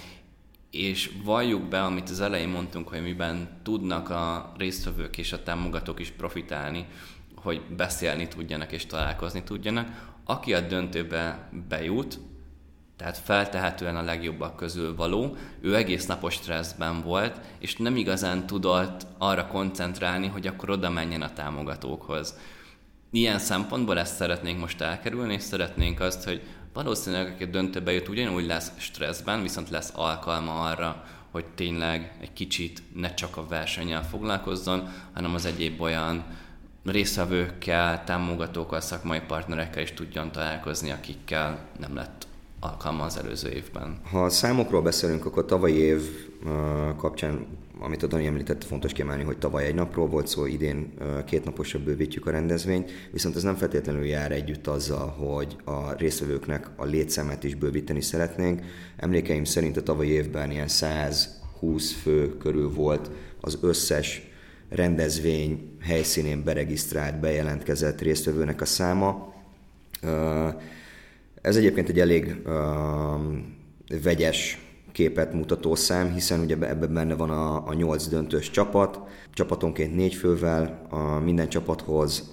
és 0.75 1.11
valljuk 1.23 1.63
be, 1.63 1.83
amit 1.83 2.09
az 2.09 2.21
elején 2.21 2.49
mondtunk, 2.49 2.87
hogy 2.87 3.01
miben 3.01 3.59
tudnak 3.63 4.09
a 4.09 4.53
résztvevők 4.57 5.17
és 5.17 5.33
a 5.33 5.43
támogatók 5.43 5.99
is 5.99 6.09
profitálni, 6.09 6.85
hogy 7.35 7.61
beszélni 7.77 8.27
tudjanak 8.27 8.71
és 8.71 8.85
találkozni 8.85 9.43
tudjanak. 9.43 10.13
Aki 10.25 10.53
a 10.53 10.61
döntőbe 10.61 11.49
bejut, 11.67 12.19
tehát 12.97 13.17
feltehetően 13.17 13.95
a 13.95 14.01
legjobbak 14.01 14.55
közül 14.55 14.95
való, 14.95 15.37
ő 15.61 15.75
egész 15.75 16.05
napos 16.05 16.33
stresszben 16.33 17.01
volt, 17.01 17.39
és 17.59 17.75
nem 17.75 17.95
igazán 17.95 18.45
tudott 18.45 19.07
arra 19.17 19.47
koncentrálni, 19.47 20.27
hogy 20.27 20.47
akkor 20.47 20.69
oda 20.69 20.89
menjen 20.89 21.21
a 21.21 21.33
támogatókhoz. 21.33 22.37
Ilyen 23.11 23.39
szempontból 23.39 23.99
ezt 23.99 24.15
szeretnénk 24.15 24.59
most 24.59 24.81
elkerülni, 24.81 25.33
és 25.33 25.41
szeretnénk 25.41 25.99
azt, 25.99 26.23
hogy 26.23 26.41
valószínűleg, 26.75 27.27
aki 27.33 27.45
döntőbe 27.45 27.91
jut, 27.91 28.07
ugyanúgy 28.07 28.45
lesz 28.45 28.71
stresszben, 28.77 29.41
viszont 29.41 29.69
lesz 29.69 29.91
alkalma 29.95 30.61
arra, 30.61 31.03
hogy 31.31 31.45
tényleg 31.45 32.17
egy 32.21 32.33
kicsit 32.33 32.83
ne 32.93 33.13
csak 33.13 33.37
a 33.37 33.47
versennyel 33.47 34.03
foglalkozzon, 34.03 34.89
hanem 35.13 35.33
az 35.33 35.45
egyéb 35.45 35.81
olyan 35.81 36.23
részvevőkkel, 36.85 38.03
támogatókkal, 38.03 38.81
szakmai 38.81 39.19
partnerekkel 39.19 39.81
is 39.81 39.93
tudjon 39.93 40.31
találkozni, 40.31 40.91
akikkel 40.91 41.67
nem 41.79 41.95
lett 41.95 42.27
alkalma 42.65 43.03
az 43.03 43.17
előző 43.17 43.49
évben. 43.49 43.99
Ha 44.11 44.23
a 44.23 44.29
számokról 44.29 44.81
beszélünk, 44.81 45.25
akkor 45.25 45.45
tavalyi 45.45 45.77
év 45.77 46.01
kapcsán, 46.97 47.47
amit 47.79 48.03
a 48.03 48.07
Dani 48.07 48.25
említett, 48.25 48.63
fontos 48.63 48.93
kiemelni, 48.93 49.23
hogy 49.23 49.37
tavaly 49.37 49.65
egy 49.65 49.75
napról 49.75 50.07
volt 50.07 50.27
szó, 50.27 50.45
idén 50.45 50.93
két 51.25 51.45
naposra 51.45 51.79
bővítjük 51.79 52.27
a 52.27 52.31
rendezvényt, 52.31 52.91
viszont 53.11 53.35
ez 53.35 53.43
nem 53.43 53.55
feltétlenül 53.55 54.05
jár 54.05 54.31
együtt 54.31 54.67
azzal, 54.67 55.07
hogy 55.07 55.55
a 55.63 55.93
résztvevőknek 55.93 56.69
a 56.75 56.85
létszámát 56.85 57.43
is 57.43 57.55
bővíteni 57.55 58.01
szeretnénk. 58.01 58.61
Emlékeim 58.97 59.43
szerint 59.43 59.77
a 59.77 59.83
tavalyi 59.83 60.09
évben 60.09 60.51
ilyen 60.51 60.67
120 60.67 61.91
fő 61.91 62.37
körül 62.37 62.73
volt 62.73 63.09
az 63.41 63.57
összes 63.61 64.21
rendezvény 64.69 65.77
helyszínén 65.81 66.43
beregisztrált, 66.43 67.19
bejelentkezett 67.19 68.01
résztvevőnek 68.01 68.61
a 68.61 68.65
száma. 68.65 69.33
Ez 71.45 71.55
egyébként 71.55 71.89
egy 71.89 71.99
elég 71.99 72.41
vegyes 74.03 74.59
képet 74.91 75.33
mutató 75.33 75.75
szám, 75.75 76.13
hiszen 76.13 76.39
ugye 76.39 76.57
ebben 76.59 76.93
benne 76.93 77.15
van 77.15 77.29
a, 77.29 77.67
a 77.67 77.73
8 77.73 78.07
döntős 78.07 78.49
csapat, 78.49 78.99
csapatonként 79.33 79.95
négy 79.95 80.13
fővel, 80.13 80.87
a 80.89 81.19
minden 81.19 81.49
csapathoz 81.49 82.29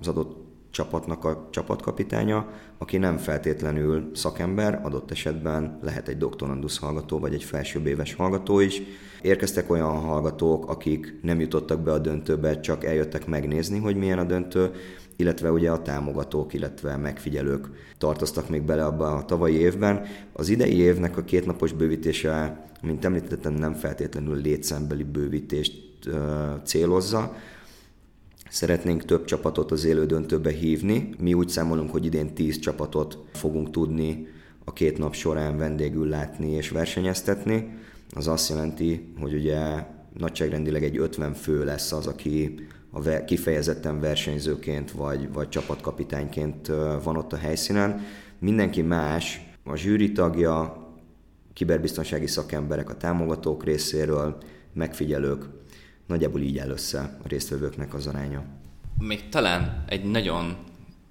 az 0.00 0.08
adott 0.08 0.44
csapatnak 0.70 1.24
a 1.24 1.48
csapatkapitánya, 1.50 2.48
aki 2.78 2.96
nem 2.96 3.16
feltétlenül 3.16 4.10
szakember, 4.14 4.80
adott 4.84 5.10
esetben 5.10 5.78
lehet 5.82 6.08
egy 6.08 6.18
doktorandusz 6.18 6.78
hallgató, 6.78 7.18
vagy 7.18 7.34
egy 7.34 7.44
felsőbb 7.44 7.86
éves 7.86 8.14
hallgató 8.14 8.60
is. 8.60 8.82
Érkeztek 9.22 9.70
olyan 9.70 10.00
hallgatók, 10.00 10.70
akik 10.70 11.18
nem 11.22 11.40
jutottak 11.40 11.80
be 11.80 11.92
a 11.92 11.98
döntőbe, 11.98 12.60
csak 12.60 12.84
eljöttek 12.84 13.26
megnézni, 13.26 13.78
hogy 13.78 13.96
milyen 13.96 14.18
a 14.18 14.24
döntő, 14.24 14.70
illetve 15.16 15.50
ugye 15.52 15.70
a 15.70 15.82
támogatók, 15.82 16.54
illetve 16.54 16.96
megfigyelők 16.96 17.68
tartoztak 17.98 18.48
még 18.48 18.62
bele 18.62 18.84
abba 18.84 19.14
a 19.14 19.24
tavalyi 19.24 19.56
évben. 19.56 20.02
Az 20.32 20.48
idei 20.48 20.78
évnek 20.78 21.16
a 21.16 21.24
kétnapos 21.24 21.72
bővítése, 21.72 22.64
mint 22.82 23.04
említettem, 23.04 23.52
nem 23.52 23.74
feltétlenül 23.74 24.40
létszembeli 24.40 25.04
bővítést 25.04 25.84
célozza, 26.64 27.34
Szeretnénk 28.50 29.04
több 29.04 29.24
csapatot 29.24 29.70
az 29.70 29.84
élő 29.84 30.06
döntőbe 30.06 30.50
hívni. 30.50 31.10
Mi 31.18 31.34
úgy 31.34 31.48
számolunk, 31.48 31.90
hogy 31.90 32.04
idén 32.04 32.34
10 32.34 32.58
csapatot 32.58 33.18
fogunk 33.32 33.70
tudni 33.70 34.28
a 34.64 34.72
két 34.72 34.98
nap 34.98 35.14
során 35.14 35.56
vendégül 35.56 36.08
látni 36.08 36.50
és 36.50 36.70
versenyeztetni. 36.70 37.78
Az 38.14 38.28
azt 38.28 38.48
jelenti, 38.48 39.12
hogy 39.20 39.34
ugye 39.34 39.86
nagyságrendileg 40.18 40.84
egy 40.84 40.98
50 40.98 41.34
fő 41.34 41.64
lesz 41.64 41.92
az, 41.92 42.06
aki 42.06 42.54
a 42.96 43.24
kifejezetten 43.24 44.00
versenyzőként 44.00 44.90
vagy, 44.90 45.32
vagy 45.32 45.48
csapatkapitányként 45.48 46.66
van 47.02 47.16
ott 47.16 47.32
a 47.32 47.36
helyszínen. 47.36 48.00
Mindenki 48.38 48.82
más, 48.82 49.40
a 49.64 49.76
zsűri 49.76 50.12
tagja, 50.12 50.84
kiberbiztonsági 51.52 52.26
szakemberek 52.26 52.90
a 52.90 52.96
támogatók 52.96 53.64
részéről, 53.64 54.36
megfigyelők, 54.72 55.44
nagyjából 56.06 56.40
így 56.40 56.58
áll 56.58 56.68
össze 56.68 57.18
a 57.24 57.28
résztvevőknek 57.28 57.94
az 57.94 58.06
aránya. 58.06 58.44
Még 58.98 59.28
talán 59.28 59.84
egy 59.88 60.04
nagyon, 60.04 60.56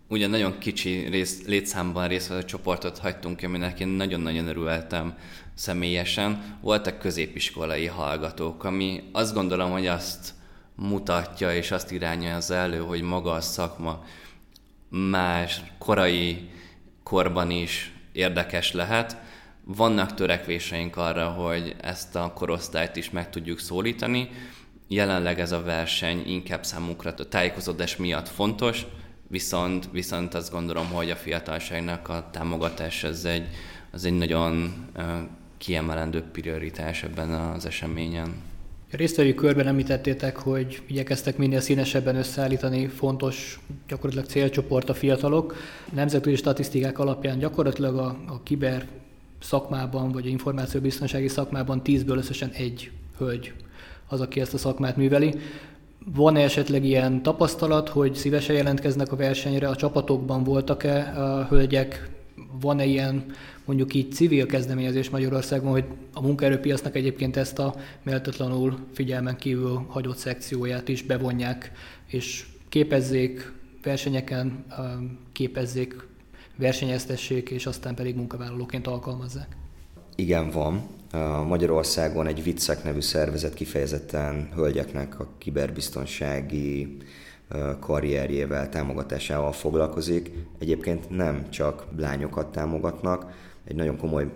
ugyan 0.08 0.30
nagyon 0.30 0.58
kicsi 0.58 1.08
rész, 1.10 1.46
létszámban 1.46 2.08
résztvevő 2.08 2.44
csoportot 2.44 2.98
hagytunk 2.98 3.44
aminek 3.44 3.80
én 3.80 3.88
nagyon-nagyon 3.88 4.48
örültem 4.48 5.18
személyesen. 5.54 6.58
Voltak 6.62 7.00
középiskolai 7.00 7.86
hallgatók, 7.86 8.64
ami 8.64 9.04
azt 9.12 9.34
gondolom, 9.34 9.72
hogy 9.72 9.88
azt 9.88 10.34
mutatja 10.76 11.56
és 11.56 11.72
azt 11.72 11.94
az 12.36 12.52
elő, 12.52 12.78
hogy 12.78 13.02
maga 13.02 13.32
a 13.32 13.42
szakma 13.42 14.04
más 14.90 15.62
korai 15.78 16.50
korban 17.04 17.52
is 17.52 17.94
érdekes 18.12 18.72
lehet. 18.72 19.18
Vannak 19.64 20.14
törekvéseink 20.14 20.98
arra, 20.98 21.28
hogy 21.30 21.76
ezt 21.82 22.16
a 22.16 22.34
korosztályt 22.34 22.96
is 22.96 23.10
meg 23.10 23.30
tudjuk 23.30 23.60
szólítani, 23.60 24.30
jelenleg 24.88 25.40
ez 25.40 25.52
a 25.52 25.64
verseny 25.64 26.24
inkább 26.28 26.66
számunkra 26.66 27.14
a 27.18 27.28
tájékozódás 27.28 27.96
miatt 27.96 28.28
fontos, 28.28 28.86
viszont, 29.28 29.90
viszont 29.92 30.34
azt 30.34 30.52
gondolom, 30.52 30.88
hogy 30.88 31.10
a 31.10 31.16
fiatalságnak 31.16 32.10
a 32.10 32.30
támogatás 32.32 33.04
ez 33.04 33.26
egy, 33.26 33.48
az 33.92 34.06
egy 34.06 34.18
nagyon 34.18 34.74
kiemelendő 35.58 36.22
prioritás 36.22 37.04
ebben 37.04 37.30
az 37.30 37.66
eseményen. 37.66 38.42
Résztvevő 38.98 39.34
körben 39.34 39.68
említettétek, 39.68 40.38
hogy 40.38 40.82
igyekeztek 40.88 41.38
minél 41.38 41.60
színesebben 41.60 42.16
összeállítani 42.16 42.88
fontos 42.88 43.60
gyakorlatilag 43.88 44.26
célcsoport 44.26 44.90
a 44.90 44.94
fiatalok. 44.94 45.56
Nemzetközi 45.94 46.36
statisztikák 46.36 47.00
alapján 47.00 47.40
gyakorlatilag 47.40 47.98
a, 47.98 48.18
a 48.28 48.44
kiber 48.44 48.88
szakmában, 49.40 50.12
vagy 50.12 50.26
a 50.26 50.30
információbiztonsági 50.30 51.28
szakmában 51.28 51.84
tízből 51.84 52.18
összesen 52.18 52.50
egy 52.50 52.92
hölgy 53.18 53.54
az, 54.08 54.22
aki 54.22 54.40
ezt 54.40 54.54
a 54.54 54.58
szakmát 54.58 54.98
műveli. 54.98 55.34
Van-e 56.14 56.42
esetleg 56.42 56.86
ilyen 56.86 57.22
tapasztalat, 57.22 57.90
hogy 57.90 58.16
szívesen 58.16 58.56
jelentkeznek 58.56 59.12
a 59.12 59.16
versenyre? 59.16 59.68
A 59.68 59.76
csapatokban 59.76 60.44
voltak-e 60.44 61.22
a 61.22 61.46
hölgyek? 61.46 62.15
Van-e 62.62 62.86
ilyen 62.86 63.26
mondjuk 63.66 63.94
így 63.94 64.12
civil 64.12 64.46
kezdeményezés 64.46 65.10
Magyarországon, 65.10 65.72
hogy 65.72 65.86
a 66.14 66.22
munkaerőpiacnak 66.22 66.96
egyébként 66.96 67.38
ezt 67.38 67.60
a 67.60 67.76
méltatlanul 68.04 68.78
figyelmen 68.94 69.36
kívül 69.36 69.86
hagyott 69.88 70.18
szekcióját 70.18 70.88
is 70.88 71.04
bevonják, 71.04 71.72
és 72.08 72.46
képezzék, 72.70 73.52
versenyeken 73.84 74.66
képezzék, 75.32 76.08
versenyeztessék, 76.58 77.50
és 77.50 77.66
aztán 77.66 77.96
pedig 77.96 78.16
munkavállalóként 78.16 78.88
alkalmazzák? 78.88 79.56
Igen, 80.16 80.50
van. 80.50 80.82
Magyarországon 81.48 82.28
egy 82.28 82.44
Viccek 82.44 82.84
nevű 82.84 83.00
szervezet 83.00 83.54
kifejezetten 83.54 84.50
hölgyeknek 84.54 85.20
a 85.20 85.28
kiberbiztonsági 85.38 86.98
karrierjével, 87.80 88.70
támogatásával 88.70 89.52
foglalkozik. 89.52 90.32
Egyébként 90.60 91.10
nem 91.10 91.50
csak 91.50 91.86
lányokat 91.98 92.52
támogatnak, 92.52 93.32
egy 93.64 93.76
nagyon 93.76 93.98
komoly 93.98 94.28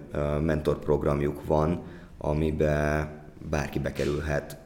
mentorprogramjuk 0.41 1.45
van, 1.45 1.81
amiben 2.17 3.09
bárki 3.49 3.79
bekerülhet, 3.79 4.57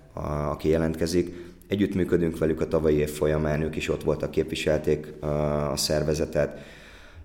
aki 0.50 0.70
jelentkezik. 0.70 1.52
Együttműködünk 1.68 2.38
velük 2.38 2.62
a 2.62 2.68
tavalyi 2.68 2.98
év 2.98 3.10
folyamán, 3.10 3.62
ők 3.62 3.76
is 3.76 3.90
ott 3.90 4.04
voltak, 4.04 4.32
képviselték 4.32 5.14
a 5.72 5.76
szervezetet, 5.76 6.60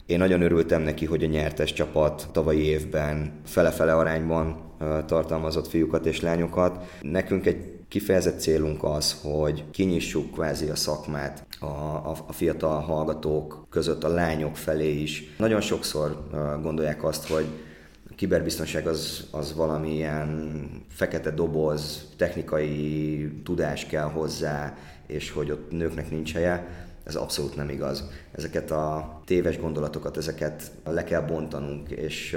én 0.09 0.19
nagyon 0.19 0.43
örültem 0.43 0.83
neki, 0.83 1.07
hogy 1.07 1.25
a 1.25 1.27
nyertes 1.27 1.73
csapat 1.73 2.29
tavalyi 2.33 2.65
évben 2.65 3.33
fele-fele 3.45 3.95
arányban 3.95 4.61
tartalmazott 5.07 5.67
fiúkat 5.67 6.07
és 6.07 6.21
lányokat. 6.21 6.99
Nekünk 7.01 7.47
egy 7.47 7.79
kifejezett 7.89 8.41
célunk 8.41 8.85
az, 8.85 9.21
hogy 9.23 9.65
kinyissuk 9.71 10.33
kvázi 10.33 10.69
a 10.69 10.75
szakmát 10.75 11.47
a, 11.61 11.65
a, 11.65 12.17
a 12.27 12.33
fiatal 12.33 12.81
hallgatók 12.81 13.67
között 13.71 14.05
a 14.05 14.09
lányok 14.09 14.57
felé 14.57 15.01
is. 15.01 15.35
Nagyon 15.39 15.61
sokszor 15.61 16.29
gondolják 16.63 17.05
azt, 17.05 17.29
hogy 17.29 17.47
a 18.11 18.15
kiberbiztonság 18.15 18.87
az, 18.87 19.27
az 19.31 19.55
valamilyen 19.55 20.61
fekete 20.89 21.31
doboz, 21.31 22.09
technikai 22.17 23.33
tudás 23.45 23.87
kell 23.87 24.11
hozzá, 24.11 24.77
és 25.07 25.31
hogy 25.31 25.51
ott 25.51 25.71
nőknek 25.71 26.11
nincs 26.11 26.33
helye 26.33 26.87
ez 27.09 27.15
abszolút 27.15 27.57
nem 27.57 27.69
igaz. 27.69 28.05
Ezeket 28.33 28.71
a 28.71 29.21
téves 29.25 29.59
gondolatokat, 29.59 30.17
ezeket 30.17 30.71
le 30.85 31.05
kell 31.05 31.21
bontanunk, 31.21 31.91
és, 31.91 32.37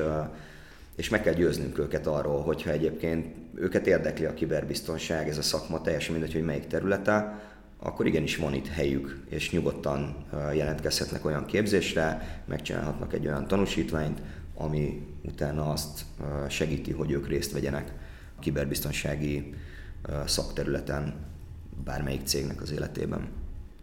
és 0.95 1.09
meg 1.09 1.21
kell 1.21 1.33
győznünk 1.33 1.77
őket 1.77 2.07
arról, 2.07 2.41
hogyha 2.41 2.71
egyébként 2.71 3.35
őket 3.55 3.87
érdekli 3.87 4.25
a 4.25 4.33
kiberbiztonság, 4.33 5.29
ez 5.29 5.37
a 5.37 5.41
szakma, 5.41 5.81
teljesen 5.81 6.11
mindegy, 6.11 6.33
hogy 6.33 6.43
melyik 6.43 6.67
területe, 6.67 7.39
akkor 7.79 8.05
igenis 8.05 8.37
van 8.37 8.53
itt 8.53 8.67
helyük, 8.67 9.23
és 9.29 9.51
nyugodtan 9.51 10.25
jelentkezhetnek 10.53 11.25
olyan 11.25 11.45
képzésre, 11.45 12.41
megcsinálhatnak 12.45 13.13
egy 13.13 13.27
olyan 13.27 13.47
tanúsítványt, 13.47 14.21
ami 14.55 15.07
utána 15.21 15.71
azt 15.71 16.01
segíti, 16.49 16.91
hogy 16.91 17.11
ők 17.11 17.27
részt 17.27 17.51
vegyenek 17.51 17.93
a 18.37 18.39
kiberbiztonsági 18.39 19.53
szakterületen 20.25 21.13
bármelyik 21.83 22.25
cégnek 22.25 22.61
az 22.61 22.71
életében. 22.71 23.29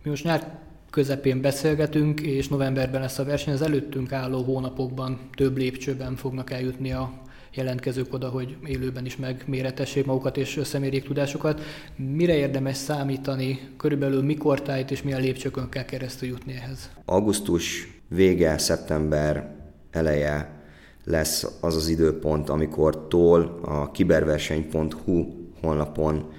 Mi 0.03 0.11
most 0.11 0.25
nyár 0.25 0.59
közepén 0.91 1.41
beszélgetünk, 1.41 2.21
és 2.21 2.49
novemberben 2.49 3.01
lesz 3.01 3.19
a 3.19 3.25
verseny. 3.25 3.55
Az 3.55 3.63
előttünk 3.63 4.13
álló 4.13 4.43
hónapokban 4.43 5.21
több 5.35 5.57
lépcsőben 5.57 6.17
fognak 6.17 6.51
eljutni 6.51 6.93
a 6.93 7.13
jelentkezők 7.55 8.13
oda, 8.13 8.29
hogy 8.29 8.57
élőben 8.67 9.05
is 9.05 9.17
megméretessék 9.17 10.07
magukat 10.07 10.37
és 10.37 10.57
összemérjék 10.57 11.05
tudásukat. 11.05 11.61
Mire 11.97 12.35
érdemes 12.35 12.77
számítani, 12.77 13.61
körülbelül 13.77 14.23
mikor 14.23 14.63
tájt 14.63 14.91
és 14.91 15.03
milyen 15.03 15.21
lépcsőkön 15.21 15.69
kell 15.69 15.85
keresztül 15.85 16.29
jutni 16.29 16.53
ehhez? 16.53 16.91
Augusztus 17.05 17.89
vége, 18.09 18.59
szeptember 18.59 19.57
eleje 19.91 20.57
lesz 21.05 21.47
az 21.61 21.77
az 21.77 21.89
időpont, 21.89 22.49
amikor 22.49 23.07
tól 23.09 23.59
a 23.63 23.91
kiberverseny.hu 23.91 25.27
honlapon 25.61 26.33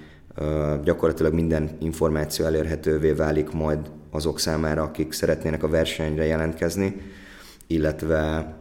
gyakorlatilag 0.84 1.32
minden 1.34 1.70
információ 1.80 2.44
elérhetővé 2.44 3.12
válik 3.12 3.50
majd 3.50 3.90
azok 4.10 4.38
számára, 4.38 4.82
akik 4.82 5.12
szeretnének 5.12 5.62
a 5.62 5.68
versenyre 5.68 6.24
jelentkezni, 6.24 7.00
illetve 7.66 8.54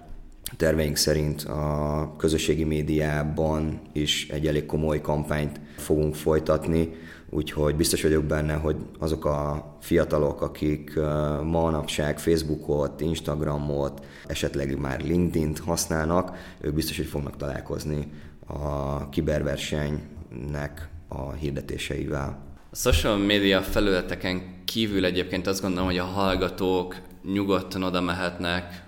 terveink 0.58 0.96
szerint 0.96 1.44
a 1.44 2.14
közösségi 2.18 2.64
médiában 2.64 3.82
is 3.94 4.28
egy 4.30 4.48
elég 4.48 4.66
komoly 4.66 5.02
kampányt 5.02 5.60
fogunk 5.78 6.16
folytatni, 6.16 6.90
úgyhogy 7.30 7.76
biztos 7.76 8.02
vagyok 8.02 8.24
benne, 8.24 8.54
hogy 8.54 8.76
azok 9.00 9.26
a 9.26 9.70
fiatalok, 9.82 10.42
akik 10.42 10.96
ma 10.96 11.44
manapság 11.44 12.20
Facebookot, 12.20 13.02
Instagramot, 13.02 14.06
esetleg 14.28 14.80
már 14.80 15.02
LinkedIn-t 15.02 15.60
használnak, 15.60 16.38
ők 16.62 16.74
biztos, 16.74 16.98
hogy 16.98 17.06
fognak 17.06 17.38
találkozni 17.38 18.12
a 18.48 19.10
kiberversenynek 19.10 20.90
a 21.08 21.32
hirdetéseivel. 21.32 22.49
A 22.72 22.76
social 22.76 23.18
media 23.18 23.62
felületeken 23.62 24.64
kívül 24.66 25.06
egyébként 25.06 25.48
azt 25.48 25.62
gondolom, 25.62 25.86
hogy 25.86 25.98
a 25.98 26.04
hallgatók 26.04 26.96
nyugodtan 27.24 27.84
oda 27.84 28.02
mehetnek 28.02 28.84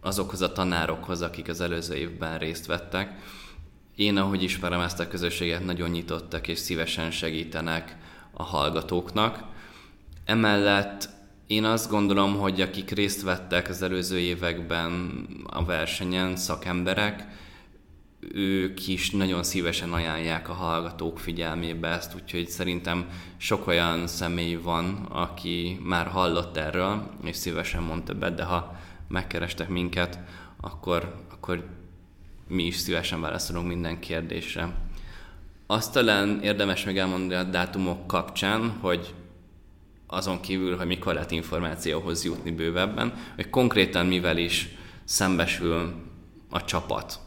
azokhoz 0.00 0.40
a 0.40 0.52
tanárokhoz, 0.52 1.22
akik 1.22 1.48
az 1.48 1.60
előző 1.60 1.94
évben 1.94 2.38
részt 2.38 2.66
vettek. 2.66 3.12
Én, 3.94 4.16
ahogy 4.16 4.42
ismerem 4.42 4.80
ezt 4.80 5.00
a 5.00 5.08
közösséget, 5.08 5.64
nagyon 5.64 5.90
nyitottak 5.90 6.48
és 6.48 6.58
szívesen 6.58 7.10
segítenek 7.10 7.96
a 8.32 8.42
hallgatóknak. 8.42 9.44
Emellett 10.24 11.08
én 11.46 11.64
azt 11.64 11.90
gondolom, 11.90 12.38
hogy 12.38 12.60
akik 12.60 12.90
részt 12.90 13.22
vettek 13.22 13.68
az 13.68 13.82
előző 13.82 14.18
években 14.18 15.24
a 15.46 15.64
versenyen, 15.64 16.36
szakemberek, 16.36 17.26
ők 18.32 18.86
is 18.88 19.10
nagyon 19.10 19.42
szívesen 19.42 19.92
ajánlják 19.92 20.48
a 20.48 20.52
hallgatók 20.52 21.18
figyelmébe 21.18 21.88
ezt, 21.88 22.14
úgyhogy 22.14 22.48
szerintem 22.48 23.08
sok 23.36 23.66
olyan 23.66 24.06
személy 24.06 24.54
van, 24.54 24.94
aki 25.10 25.80
már 25.82 26.06
hallott 26.06 26.56
erről, 26.56 27.10
és 27.24 27.36
szívesen 27.36 27.82
mondta 27.82 28.14
be, 28.14 28.30
de 28.30 28.44
ha 28.44 28.76
megkerestek 29.08 29.68
minket, 29.68 30.18
akkor, 30.60 31.24
akkor 31.30 31.66
mi 32.48 32.62
is 32.62 32.76
szívesen 32.76 33.20
válaszolunk 33.20 33.68
minden 33.68 34.00
kérdésre. 34.00 34.74
Azt 35.66 35.92
talán 35.92 36.40
érdemes 36.42 36.84
még 36.84 36.98
elmondani 36.98 37.34
a 37.34 37.50
dátumok 37.50 38.06
kapcsán, 38.06 38.70
hogy 38.80 39.14
azon 40.06 40.40
kívül, 40.40 40.76
hogy 40.76 40.86
mikor 40.86 41.14
lehet 41.14 41.30
információhoz 41.30 42.24
jutni 42.24 42.50
bővebben, 42.50 43.14
hogy 43.34 43.50
konkrétan 43.50 44.06
mivel 44.06 44.36
is 44.36 44.68
szembesül 45.04 45.94
a 46.50 46.64
csapat. 46.64 47.25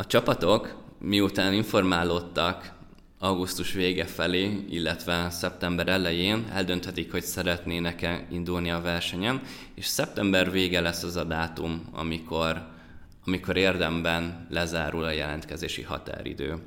A 0.00 0.06
csapatok, 0.06 0.82
miután 0.98 1.52
informálódtak 1.52 2.72
augusztus 3.18 3.72
vége 3.72 4.04
felé, 4.04 4.64
illetve 4.70 5.30
szeptember 5.30 5.88
elején 5.88 6.46
eldönthetik, 6.52 7.10
hogy 7.10 7.22
szeretnének-e 7.22 8.26
indulni 8.30 8.70
a 8.70 8.80
versenyen, 8.80 9.42
és 9.74 9.86
szeptember 9.86 10.50
vége 10.50 10.80
lesz 10.80 11.02
az 11.02 11.16
a 11.16 11.24
dátum, 11.24 11.88
amikor, 11.92 12.66
amikor 13.26 13.56
érdemben 13.56 14.46
lezárul 14.50 15.04
a 15.04 15.10
jelentkezési 15.10 15.82
határidő. 15.82 16.58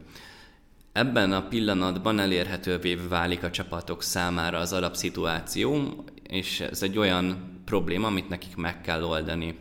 Ebben 0.91 1.31
a 1.31 1.47
pillanatban 1.47 2.19
elérhetővé 2.19 2.95
válik 2.95 3.43
a 3.43 3.51
csapatok 3.51 4.03
számára 4.03 4.57
az 4.57 4.73
alapszituáció, 4.73 6.03
és 6.27 6.59
ez 6.59 6.83
egy 6.83 6.97
olyan 6.97 7.53
probléma, 7.65 8.07
amit 8.07 8.29
nekik 8.29 8.55
meg 8.55 8.81
kell 8.81 9.03
oldani. 9.03 9.57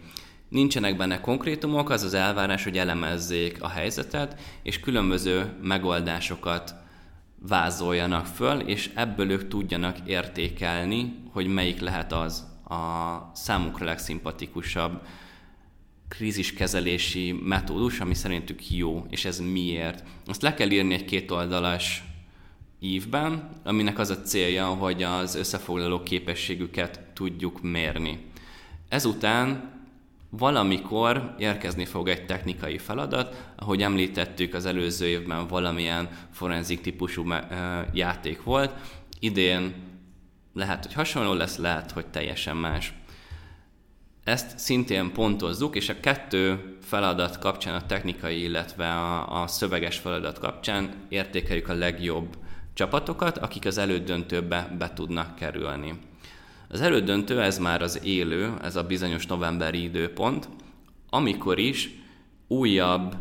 Nincsenek 0.52 0.96
benne 0.96 1.20
konkrétumok, 1.20 1.90
az 1.90 2.02
az 2.02 2.14
elvárás, 2.14 2.64
hogy 2.64 2.78
elemezzék 2.78 3.62
a 3.62 3.68
helyzetet, 3.68 4.40
és 4.62 4.80
különböző 4.80 5.56
megoldásokat 5.62 6.74
vázoljanak 7.38 8.26
föl, 8.26 8.60
és 8.60 8.90
ebből 8.94 9.30
ők 9.30 9.48
tudjanak 9.48 9.96
értékelni, 10.06 11.14
hogy 11.30 11.46
melyik 11.46 11.80
lehet 11.80 12.12
az 12.12 12.46
a 12.68 13.30
számukra 13.34 13.84
legszimpatikusabb 13.84 15.02
kríziskezelési 16.08 17.32
metódus, 17.42 18.00
ami 18.00 18.14
szerintük 18.14 18.70
jó, 18.70 19.06
és 19.10 19.24
ez 19.24 19.38
miért. 19.38 20.04
Azt 20.26 20.42
le 20.42 20.54
kell 20.54 20.70
írni 20.70 20.94
egy 20.94 21.04
kétoldalas 21.04 22.04
ívben, 22.80 23.50
aminek 23.64 23.98
az 23.98 24.10
a 24.10 24.22
célja, 24.22 24.66
hogy 24.66 25.02
az 25.02 25.34
összefoglaló 25.34 26.02
képességüket 26.02 27.00
tudjuk 27.14 27.62
mérni. 27.62 28.18
Ezután 28.88 29.70
valamikor 30.38 31.34
érkezni 31.38 31.84
fog 31.84 32.08
egy 32.08 32.26
technikai 32.26 32.78
feladat, 32.78 33.52
ahogy 33.56 33.82
említettük, 33.82 34.54
az 34.54 34.66
előző 34.66 35.06
évben 35.06 35.46
valamilyen 35.46 36.08
forenzik 36.30 36.80
típusú 36.80 37.32
játék 37.92 38.42
volt, 38.42 38.72
idén 39.18 39.74
lehet, 40.54 40.84
hogy 40.84 40.94
hasonló 40.94 41.32
lesz, 41.32 41.56
lehet, 41.56 41.90
hogy 41.90 42.06
teljesen 42.06 42.56
más. 42.56 42.94
Ezt 44.24 44.58
szintén 44.58 45.12
pontozzuk, 45.12 45.76
és 45.76 45.88
a 45.88 46.00
kettő 46.00 46.76
feladat 46.82 47.38
kapcsán, 47.38 47.74
a 47.74 47.86
technikai, 47.86 48.42
illetve 48.42 48.88
a, 48.88 49.42
a 49.42 49.46
szöveges 49.46 49.98
feladat 49.98 50.38
kapcsán 50.38 50.94
értékeljük 51.08 51.68
a 51.68 51.74
legjobb 51.74 52.36
csapatokat, 52.74 53.38
akik 53.38 53.66
az 53.66 53.78
elődöntőbe 53.78 54.74
be 54.78 54.92
tudnak 54.92 55.34
kerülni. 55.34 55.98
Az 56.72 56.80
elődöntő, 56.80 57.42
ez 57.42 57.58
már 57.58 57.82
az 57.82 58.00
élő, 58.04 58.54
ez 58.62 58.76
a 58.76 58.82
bizonyos 58.82 59.26
novemberi 59.26 59.82
időpont, 59.82 60.48
amikor 61.10 61.58
is 61.58 61.90
újabb 62.48 63.14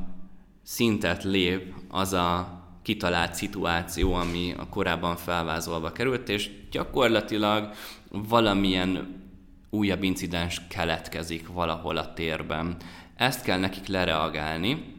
szintet 0.63 1.23
lép 1.23 1.73
az 1.89 2.13
a 2.13 2.59
kitalált 2.81 3.33
szituáció, 3.33 4.13
ami 4.13 4.53
a 4.57 4.67
korábban 4.69 5.15
felvázolva 5.15 5.91
került, 5.91 6.29
és 6.29 6.49
gyakorlatilag 6.71 7.73
valamilyen 8.09 9.21
újabb 9.69 10.03
incidens 10.03 10.61
keletkezik 10.67 11.47
valahol 11.47 11.97
a 11.97 12.13
térben. 12.13 12.77
Ezt 13.15 13.43
kell 13.43 13.59
nekik 13.59 13.87
lereagálni, 13.87 14.95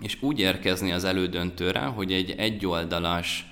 és 0.00 0.16
úgy 0.22 0.40
érkezni 0.40 0.92
az 0.92 1.04
elődöntőre, 1.04 1.80
hogy 1.80 2.12
egy 2.12 2.30
egyoldalas, 2.30 3.46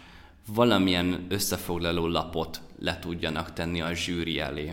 valamilyen 0.54 1.26
összefoglaló 1.28 2.06
lapot 2.06 2.60
le 2.78 2.98
tudjanak 2.98 3.52
tenni 3.52 3.80
a 3.80 3.94
zsűri 3.94 4.38
elé. 4.40 4.72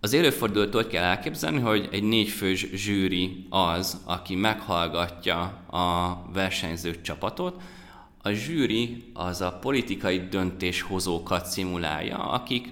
Az 0.00 0.12
élőfordulót 0.12 0.74
úgy 0.74 0.86
kell 0.86 1.04
elképzelni, 1.04 1.60
hogy 1.60 1.88
egy 1.92 2.02
négyfős 2.02 2.66
zsűri 2.72 3.46
az, 3.50 4.00
aki 4.04 4.34
meghallgatja 4.34 5.40
a 5.70 6.18
versenyző 6.32 7.00
csapatot, 7.00 7.62
a 8.22 8.30
zsűri 8.30 9.10
az 9.14 9.40
a 9.40 9.52
politikai 9.52 10.28
döntéshozókat 10.28 11.46
szimulálja, 11.46 12.16
akik 12.16 12.68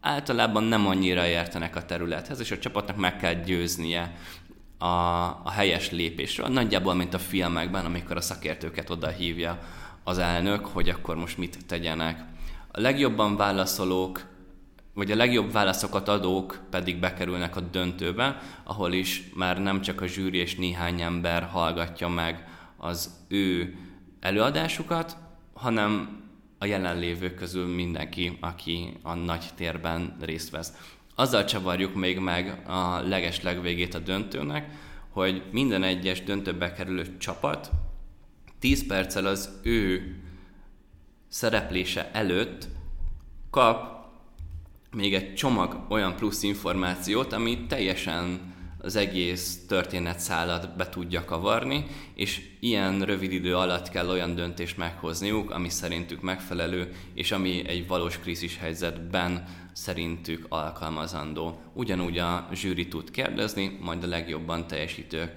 általában 0.00 0.62
nem 0.62 0.86
annyira 0.86 1.26
értenek 1.26 1.76
a 1.76 1.84
területhez, 1.84 2.40
és 2.40 2.50
a 2.50 2.58
csapatnak 2.58 2.96
meg 2.96 3.16
kell 3.16 3.34
győznie 3.34 4.16
a, 4.78 4.86
a 5.44 5.50
helyes 5.50 5.90
lépésről. 5.90 6.48
Nagyjából, 6.48 6.94
mint 6.94 7.14
a 7.14 7.18
filmekben, 7.18 7.84
amikor 7.84 8.16
a 8.16 8.20
szakértőket 8.20 8.90
oda 8.90 9.08
hívja 9.08 9.58
az 10.02 10.18
elnök, 10.18 10.66
hogy 10.66 10.88
akkor 10.88 11.16
most 11.16 11.38
mit 11.38 11.66
tegyenek. 11.66 12.24
A 12.76 12.80
legjobban 12.80 13.36
válaszolók, 13.36 14.26
vagy 14.94 15.10
a 15.10 15.16
legjobb 15.16 15.52
válaszokat 15.52 16.08
adók 16.08 16.60
pedig 16.70 16.98
bekerülnek 16.98 17.56
a 17.56 17.60
döntőbe, 17.60 18.38
ahol 18.64 18.92
is 18.92 19.22
már 19.34 19.62
nem 19.62 19.80
csak 19.80 20.00
a 20.00 20.06
zsűri 20.06 20.38
és 20.38 20.54
néhány 20.54 21.00
ember 21.00 21.42
hallgatja 21.42 22.08
meg 22.08 22.48
az 22.76 23.10
ő 23.28 23.76
előadásukat, 24.20 25.16
hanem 25.52 26.22
a 26.58 26.64
jelenlévők 26.64 27.34
közül 27.34 27.74
mindenki, 27.74 28.38
aki 28.40 28.96
a 29.02 29.14
nagy 29.14 29.44
térben 29.54 30.16
részt 30.20 30.50
vesz. 30.50 30.72
Azzal 31.14 31.44
csavarjuk 31.44 31.94
még 31.94 32.18
meg 32.18 32.62
a 32.66 33.00
leges 33.00 33.42
legvégét 33.42 33.94
a 33.94 33.98
döntőnek, 33.98 34.70
hogy 35.08 35.42
minden 35.50 35.82
egyes 35.82 36.22
döntőbe 36.22 36.72
kerülő 36.72 37.16
csapat 37.16 37.70
10 38.58 38.86
perccel 38.86 39.26
az 39.26 39.60
ő 39.62 40.16
szereplése 41.34 42.10
előtt 42.12 42.68
kap 43.50 44.04
még 44.90 45.14
egy 45.14 45.34
csomag 45.34 45.86
olyan 45.88 46.16
plusz 46.16 46.42
információt, 46.42 47.32
ami 47.32 47.66
teljesen 47.66 48.52
az 48.78 48.96
egész 48.96 49.66
történetszálat 49.66 50.76
be 50.76 50.88
tudja 50.88 51.24
kavarni, 51.24 51.86
és 52.14 52.42
ilyen 52.60 53.02
rövid 53.02 53.32
idő 53.32 53.56
alatt 53.56 53.88
kell 53.88 54.08
olyan 54.08 54.34
döntést 54.34 54.76
meghozniuk, 54.76 55.50
ami 55.50 55.68
szerintük 55.68 56.20
megfelelő, 56.20 56.92
és 57.14 57.32
ami 57.32 57.68
egy 57.68 57.86
valós 57.86 58.18
krízis 58.18 58.58
helyzetben 58.58 59.44
szerintük 59.72 60.46
alkalmazandó. 60.48 61.60
Ugyanúgy 61.72 62.18
a 62.18 62.48
zsűri 62.52 62.88
tud 62.88 63.10
kérdezni, 63.10 63.78
majd 63.80 64.04
a 64.04 64.06
legjobban 64.06 64.66
teljesítő 64.66 65.32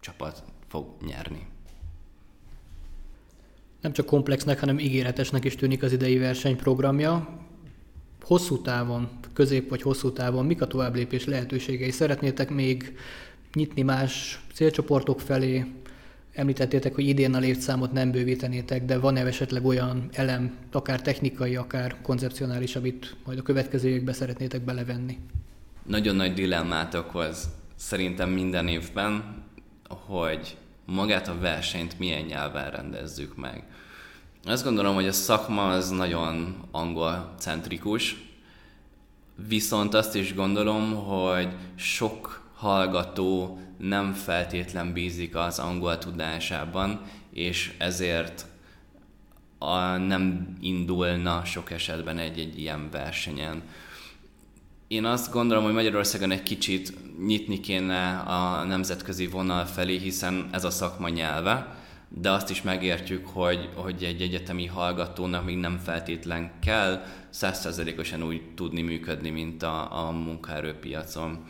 csapat 0.00 0.42
fog 0.68 0.96
nyerni. 1.06 1.53
Nem 3.84 3.92
csak 3.92 4.06
komplexnek, 4.06 4.60
hanem 4.60 4.78
ígéretesnek 4.78 5.44
is 5.44 5.54
tűnik 5.54 5.82
az 5.82 5.92
idei 5.92 6.18
versenyprogramja 6.18 7.28
hosszú 8.22 8.62
távon, 8.62 9.08
közép 9.32 9.68
vagy 9.68 9.82
hosszú 9.82 10.12
távon 10.12 10.46
mik 10.46 10.60
a 10.62 10.66
továbblépés 10.66 11.24
lehetőségei? 11.24 11.90
Szeretnétek 11.90 12.50
még 12.50 12.96
nyitni 13.54 13.82
más 13.82 14.40
célcsoportok 14.52 15.20
felé? 15.20 15.64
Említettétek, 16.32 16.94
hogy 16.94 17.08
idén 17.08 17.34
a 17.34 17.38
létszámot 17.38 17.92
nem 17.92 18.10
bővítenétek, 18.10 18.84
de 18.84 18.98
van-e 18.98 19.26
esetleg 19.26 19.64
olyan 19.64 20.08
elem, 20.12 20.56
akár 20.72 21.02
technikai, 21.02 21.56
akár 21.56 21.96
koncepcionális, 22.02 22.76
amit 22.76 23.16
majd 23.24 23.38
a 23.38 23.42
következő 23.42 23.88
években 23.88 24.14
szeretnétek 24.14 24.60
belevenni? 24.60 25.18
Nagyon 25.86 26.16
nagy 26.16 26.34
dilemmát 26.34 26.94
okoz 26.94 27.48
szerintem 27.76 28.30
minden 28.30 28.68
évben, 28.68 29.42
hogy 29.88 30.56
magát 30.86 31.28
a 31.28 31.38
versenyt 31.38 31.98
milyen 31.98 32.22
nyelven 32.22 32.70
rendezzük 32.70 33.36
meg. 33.36 33.64
Azt 34.46 34.64
gondolom, 34.64 34.94
hogy 34.94 35.06
a 35.06 35.12
szakma 35.12 35.68
az 35.68 35.90
nagyon 35.90 36.54
angol-centrikus, 36.70 38.16
viszont 39.48 39.94
azt 39.94 40.14
is 40.14 40.34
gondolom, 40.34 40.94
hogy 40.94 41.48
sok 41.74 42.48
hallgató 42.54 43.58
nem 43.78 44.12
feltétlen 44.12 44.92
bízik 44.92 45.36
az 45.36 45.58
angol 45.58 45.98
tudásában, 45.98 47.00
és 47.32 47.74
ezért 47.78 48.46
a, 49.58 49.78
nem 49.96 50.56
indulna 50.60 51.44
sok 51.44 51.70
esetben 51.70 52.18
egy-egy 52.18 52.58
ilyen 52.58 52.88
versenyen. 52.90 53.62
Én 54.88 55.04
azt 55.04 55.32
gondolom, 55.32 55.64
hogy 55.64 55.72
Magyarországon 55.72 56.30
egy 56.30 56.42
kicsit 56.42 56.92
nyitni 57.26 57.60
kéne 57.60 58.18
a 58.18 58.64
nemzetközi 58.64 59.26
vonal 59.26 59.64
felé, 59.64 59.96
hiszen 59.96 60.48
ez 60.52 60.64
a 60.64 60.70
szakma 60.70 61.08
nyelve, 61.08 61.82
de 62.20 62.30
azt 62.30 62.50
is 62.50 62.62
megértjük, 62.62 63.26
hogy, 63.26 63.68
hogy 63.74 64.04
egy 64.04 64.22
egyetemi 64.22 64.66
hallgatónak 64.66 65.44
még 65.44 65.56
nem 65.56 65.78
feltétlen 65.78 66.50
kell 66.60 67.04
százszerzelékosan 67.30 68.22
úgy 68.22 68.42
tudni 68.54 68.82
működni, 68.82 69.30
mint 69.30 69.62
a, 69.62 70.06
a 70.06 70.10
munkaerőpiacon. 70.10 71.44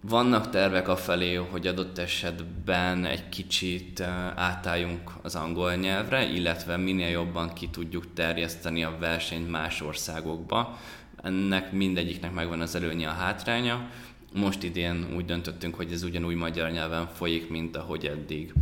Vannak 0.00 0.50
tervek 0.50 0.88
afelé, 0.88 1.34
hogy 1.34 1.66
adott 1.66 1.98
esetben 1.98 3.04
egy 3.04 3.28
kicsit 3.28 4.00
átálljunk 4.34 5.10
az 5.22 5.34
angol 5.34 5.74
nyelvre, 5.74 6.24
illetve 6.24 6.76
minél 6.76 7.08
jobban 7.08 7.52
ki 7.52 7.68
tudjuk 7.68 8.12
terjeszteni 8.14 8.84
a 8.84 8.96
versenyt 8.98 9.50
más 9.50 9.80
országokba. 9.80 10.78
Ennek 11.22 11.72
mindegyiknek 11.72 12.32
megvan 12.32 12.60
az 12.60 12.74
előnye, 12.74 13.08
a 13.08 13.12
hátránya. 13.12 13.90
Most 14.34 14.62
idén 14.62 15.06
úgy 15.16 15.24
döntöttünk, 15.24 15.74
hogy 15.74 15.92
ez 15.92 16.02
ugyanúgy 16.02 16.34
magyar 16.34 16.70
nyelven 16.70 17.06
folyik, 17.06 17.48
mint 17.48 17.76
ahogy 17.76 18.06
eddig. 18.06 18.52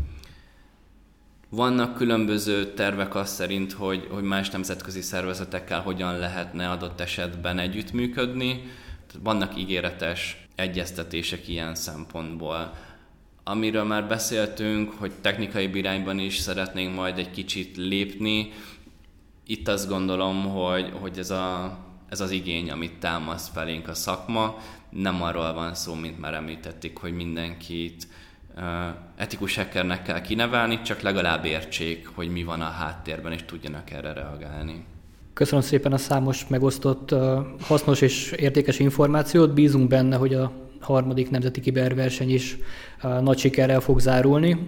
Vannak 1.51 1.95
különböző 1.95 2.73
tervek 2.75 3.15
azt 3.15 3.35
szerint, 3.35 3.73
hogy, 3.73 4.07
hogy 4.11 4.23
más 4.23 4.51
nemzetközi 4.51 5.01
szervezetekkel 5.01 5.81
hogyan 5.81 6.19
lehetne 6.19 6.71
adott 6.71 7.01
esetben 7.01 7.59
együttműködni. 7.59 8.63
Vannak 9.23 9.59
ígéretes 9.59 10.49
egyeztetések 10.55 11.49
ilyen 11.49 11.75
szempontból. 11.75 12.75
Amiről 13.45 13.85
már 13.85 14.09
beszéltünk, 14.09 14.93
hogy 14.93 15.13
technikai 15.21 15.71
irányban 15.73 16.19
is 16.19 16.37
szeretnénk 16.37 16.95
majd 16.95 17.19
egy 17.19 17.31
kicsit 17.31 17.77
lépni, 17.77 18.53
itt 19.47 19.69
azt 19.69 19.89
gondolom, 19.89 20.45
hogy, 20.45 20.93
hogy 21.01 21.19
ez, 21.19 21.31
a, 21.31 21.79
ez 22.09 22.21
az 22.21 22.31
igény, 22.31 22.71
amit 22.71 22.99
támaszt 22.99 23.53
felénk 23.53 23.89
a 23.89 23.95
szakma, 23.95 24.59
nem 24.91 25.23
arról 25.23 25.53
van 25.53 25.75
szó, 25.75 25.95
mint 25.95 26.19
már 26.19 26.35
említették, 26.35 26.99
hogy 26.99 27.13
mindenkit 27.13 28.07
etikus 29.17 29.57
hackernek 29.57 30.03
kell 30.03 30.21
kinevelni, 30.21 30.81
csak 30.83 31.01
legalább 31.01 31.45
értsék, 31.45 32.09
hogy 32.15 32.29
mi 32.29 32.45
van 32.45 32.61
a 32.61 32.71
háttérben, 32.71 33.33
és 33.33 33.45
tudjanak 33.47 33.91
erre 33.91 34.13
reagálni. 34.13 34.85
Köszönöm 35.33 35.65
szépen 35.65 35.93
a 35.93 35.97
számos 35.97 36.47
megosztott 36.47 37.15
hasznos 37.61 38.01
és 38.01 38.31
értékes 38.33 38.79
információt. 38.79 39.55
Bízunk 39.55 39.89
benne, 39.89 40.17
hogy 40.17 40.35
a 40.35 40.53
harmadik 40.81 41.31
nemzeti 41.31 41.61
kiberverseny 41.61 42.31
is 42.31 42.57
nagy 43.21 43.39
sikerrel 43.39 43.81
fog 43.81 44.01
zárulni 44.01 44.59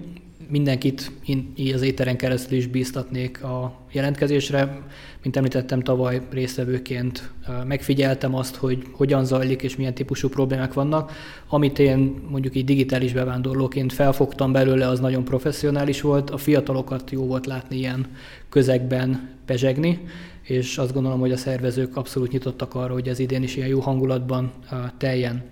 mindenkit 0.51 1.11
így 1.57 1.73
az 1.73 1.83
éteren 1.83 2.17
keresztül 2.17 2.59
is 2.59 2.67
bíztatnék 2.67 3.43
a 3.43 3.81
jelentkezésre. 3.93 4.83
Mint 5.23 5.37
említettem, 5.37 5.81
tavaly 5.81 6.21
résztvevőként 6.31 7.31
megfigyeltem 7.67 8.35
azt, 8.35 8.57
hogy 8.57 8.83
hogyan 8.93 9.25
zajlik 9.25 9.63
és 9.63 9.77
milyen 9.77 9.95
típusú 9.95 10.29
problémák 10.29 10.73
vannak. 10.73 11.13
Amit 11.49 11.79
én 11.79 12.23
mondjuk 12.29 12.57
így 12.57 12.65
digitális 12.65 13.13
bevándorlóként 13.13 13.93
felfogtam 13.93 14.53
belőle, 14.53 14.89
az 14.89 15.01
nagyon 15.01 15.25
professzionális 15.25 16.01
volt. 16.01 16.31
A 16.31 16.37
fiatalokat 16.37 17.11
jó 17.11 17.27
volt 17.27 17.47
látni 17.47 17.77
ilyen 17.77 18.07
közegben 18.49 19.29
pezsegni, 19.45 20.01
és 20.43 20.79
azt 20.79 20.93
gondolom, 20.93 21.21
hogy 21.21 21.33
a 21.33 21.37
szervezők 21.37 21.97
abszolút 21.97 22.33
nyitottak 22.33 22.75
arra, 22.75 22.93
hogy 22.93 23.09
ez 23.09 23.19
idén 23.19 23.43
is 23.43 23.57
ilyen 23.57 23.69
jó 23.69 23.81
hangulatban 23.81 24.53
teljen. 24.99 25.43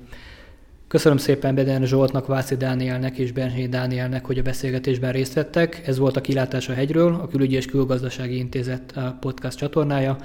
Köszönöm 0.89 1.19
szépen 1.19 1.55
Beden 1.55 1.87
Zsoltnak, 1.87 2.27
Vászi 2.27 2.57
Dánielnek 2.57 3.19
és 3.19 3.33
Bernhé 3.33 3.67
Dánielnek, 3.67 4.25
hogy 4.25 4.39
a 4.39 4.43
beszélgetésben 4.43 5.13
részt 5.13 5.35
vettek. 5.35 5.83
Ez 5.87 5.99
volt 5.99 6.17
a 6.17 6.21
Kilátás 6.21 6.69
a 6.69 6.73
hegyről, 6.73 7.15
a 7.15 7.29
Külügyi 7.29 7.55
és 7.55 7.67
Külgazdasági 7.67 8.37
Intézet 8.37 8.95
podcast 9.21 9.59
csatornája, 9.59 10.17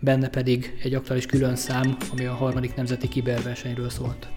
benne 0.00 0.28
pedig 0.28 0.78
egy 0.82 0.94
aktuális 0.94 1.26
külön 1.26 1.56
szám, 1.56 1.96
ami 2.12 2.24
a 2.24 2.32
harmadik 2.32 2.74
nemzeti 2.74 3.08
kiberversenyről 3.08 3.90
szólt. 3.90 4.28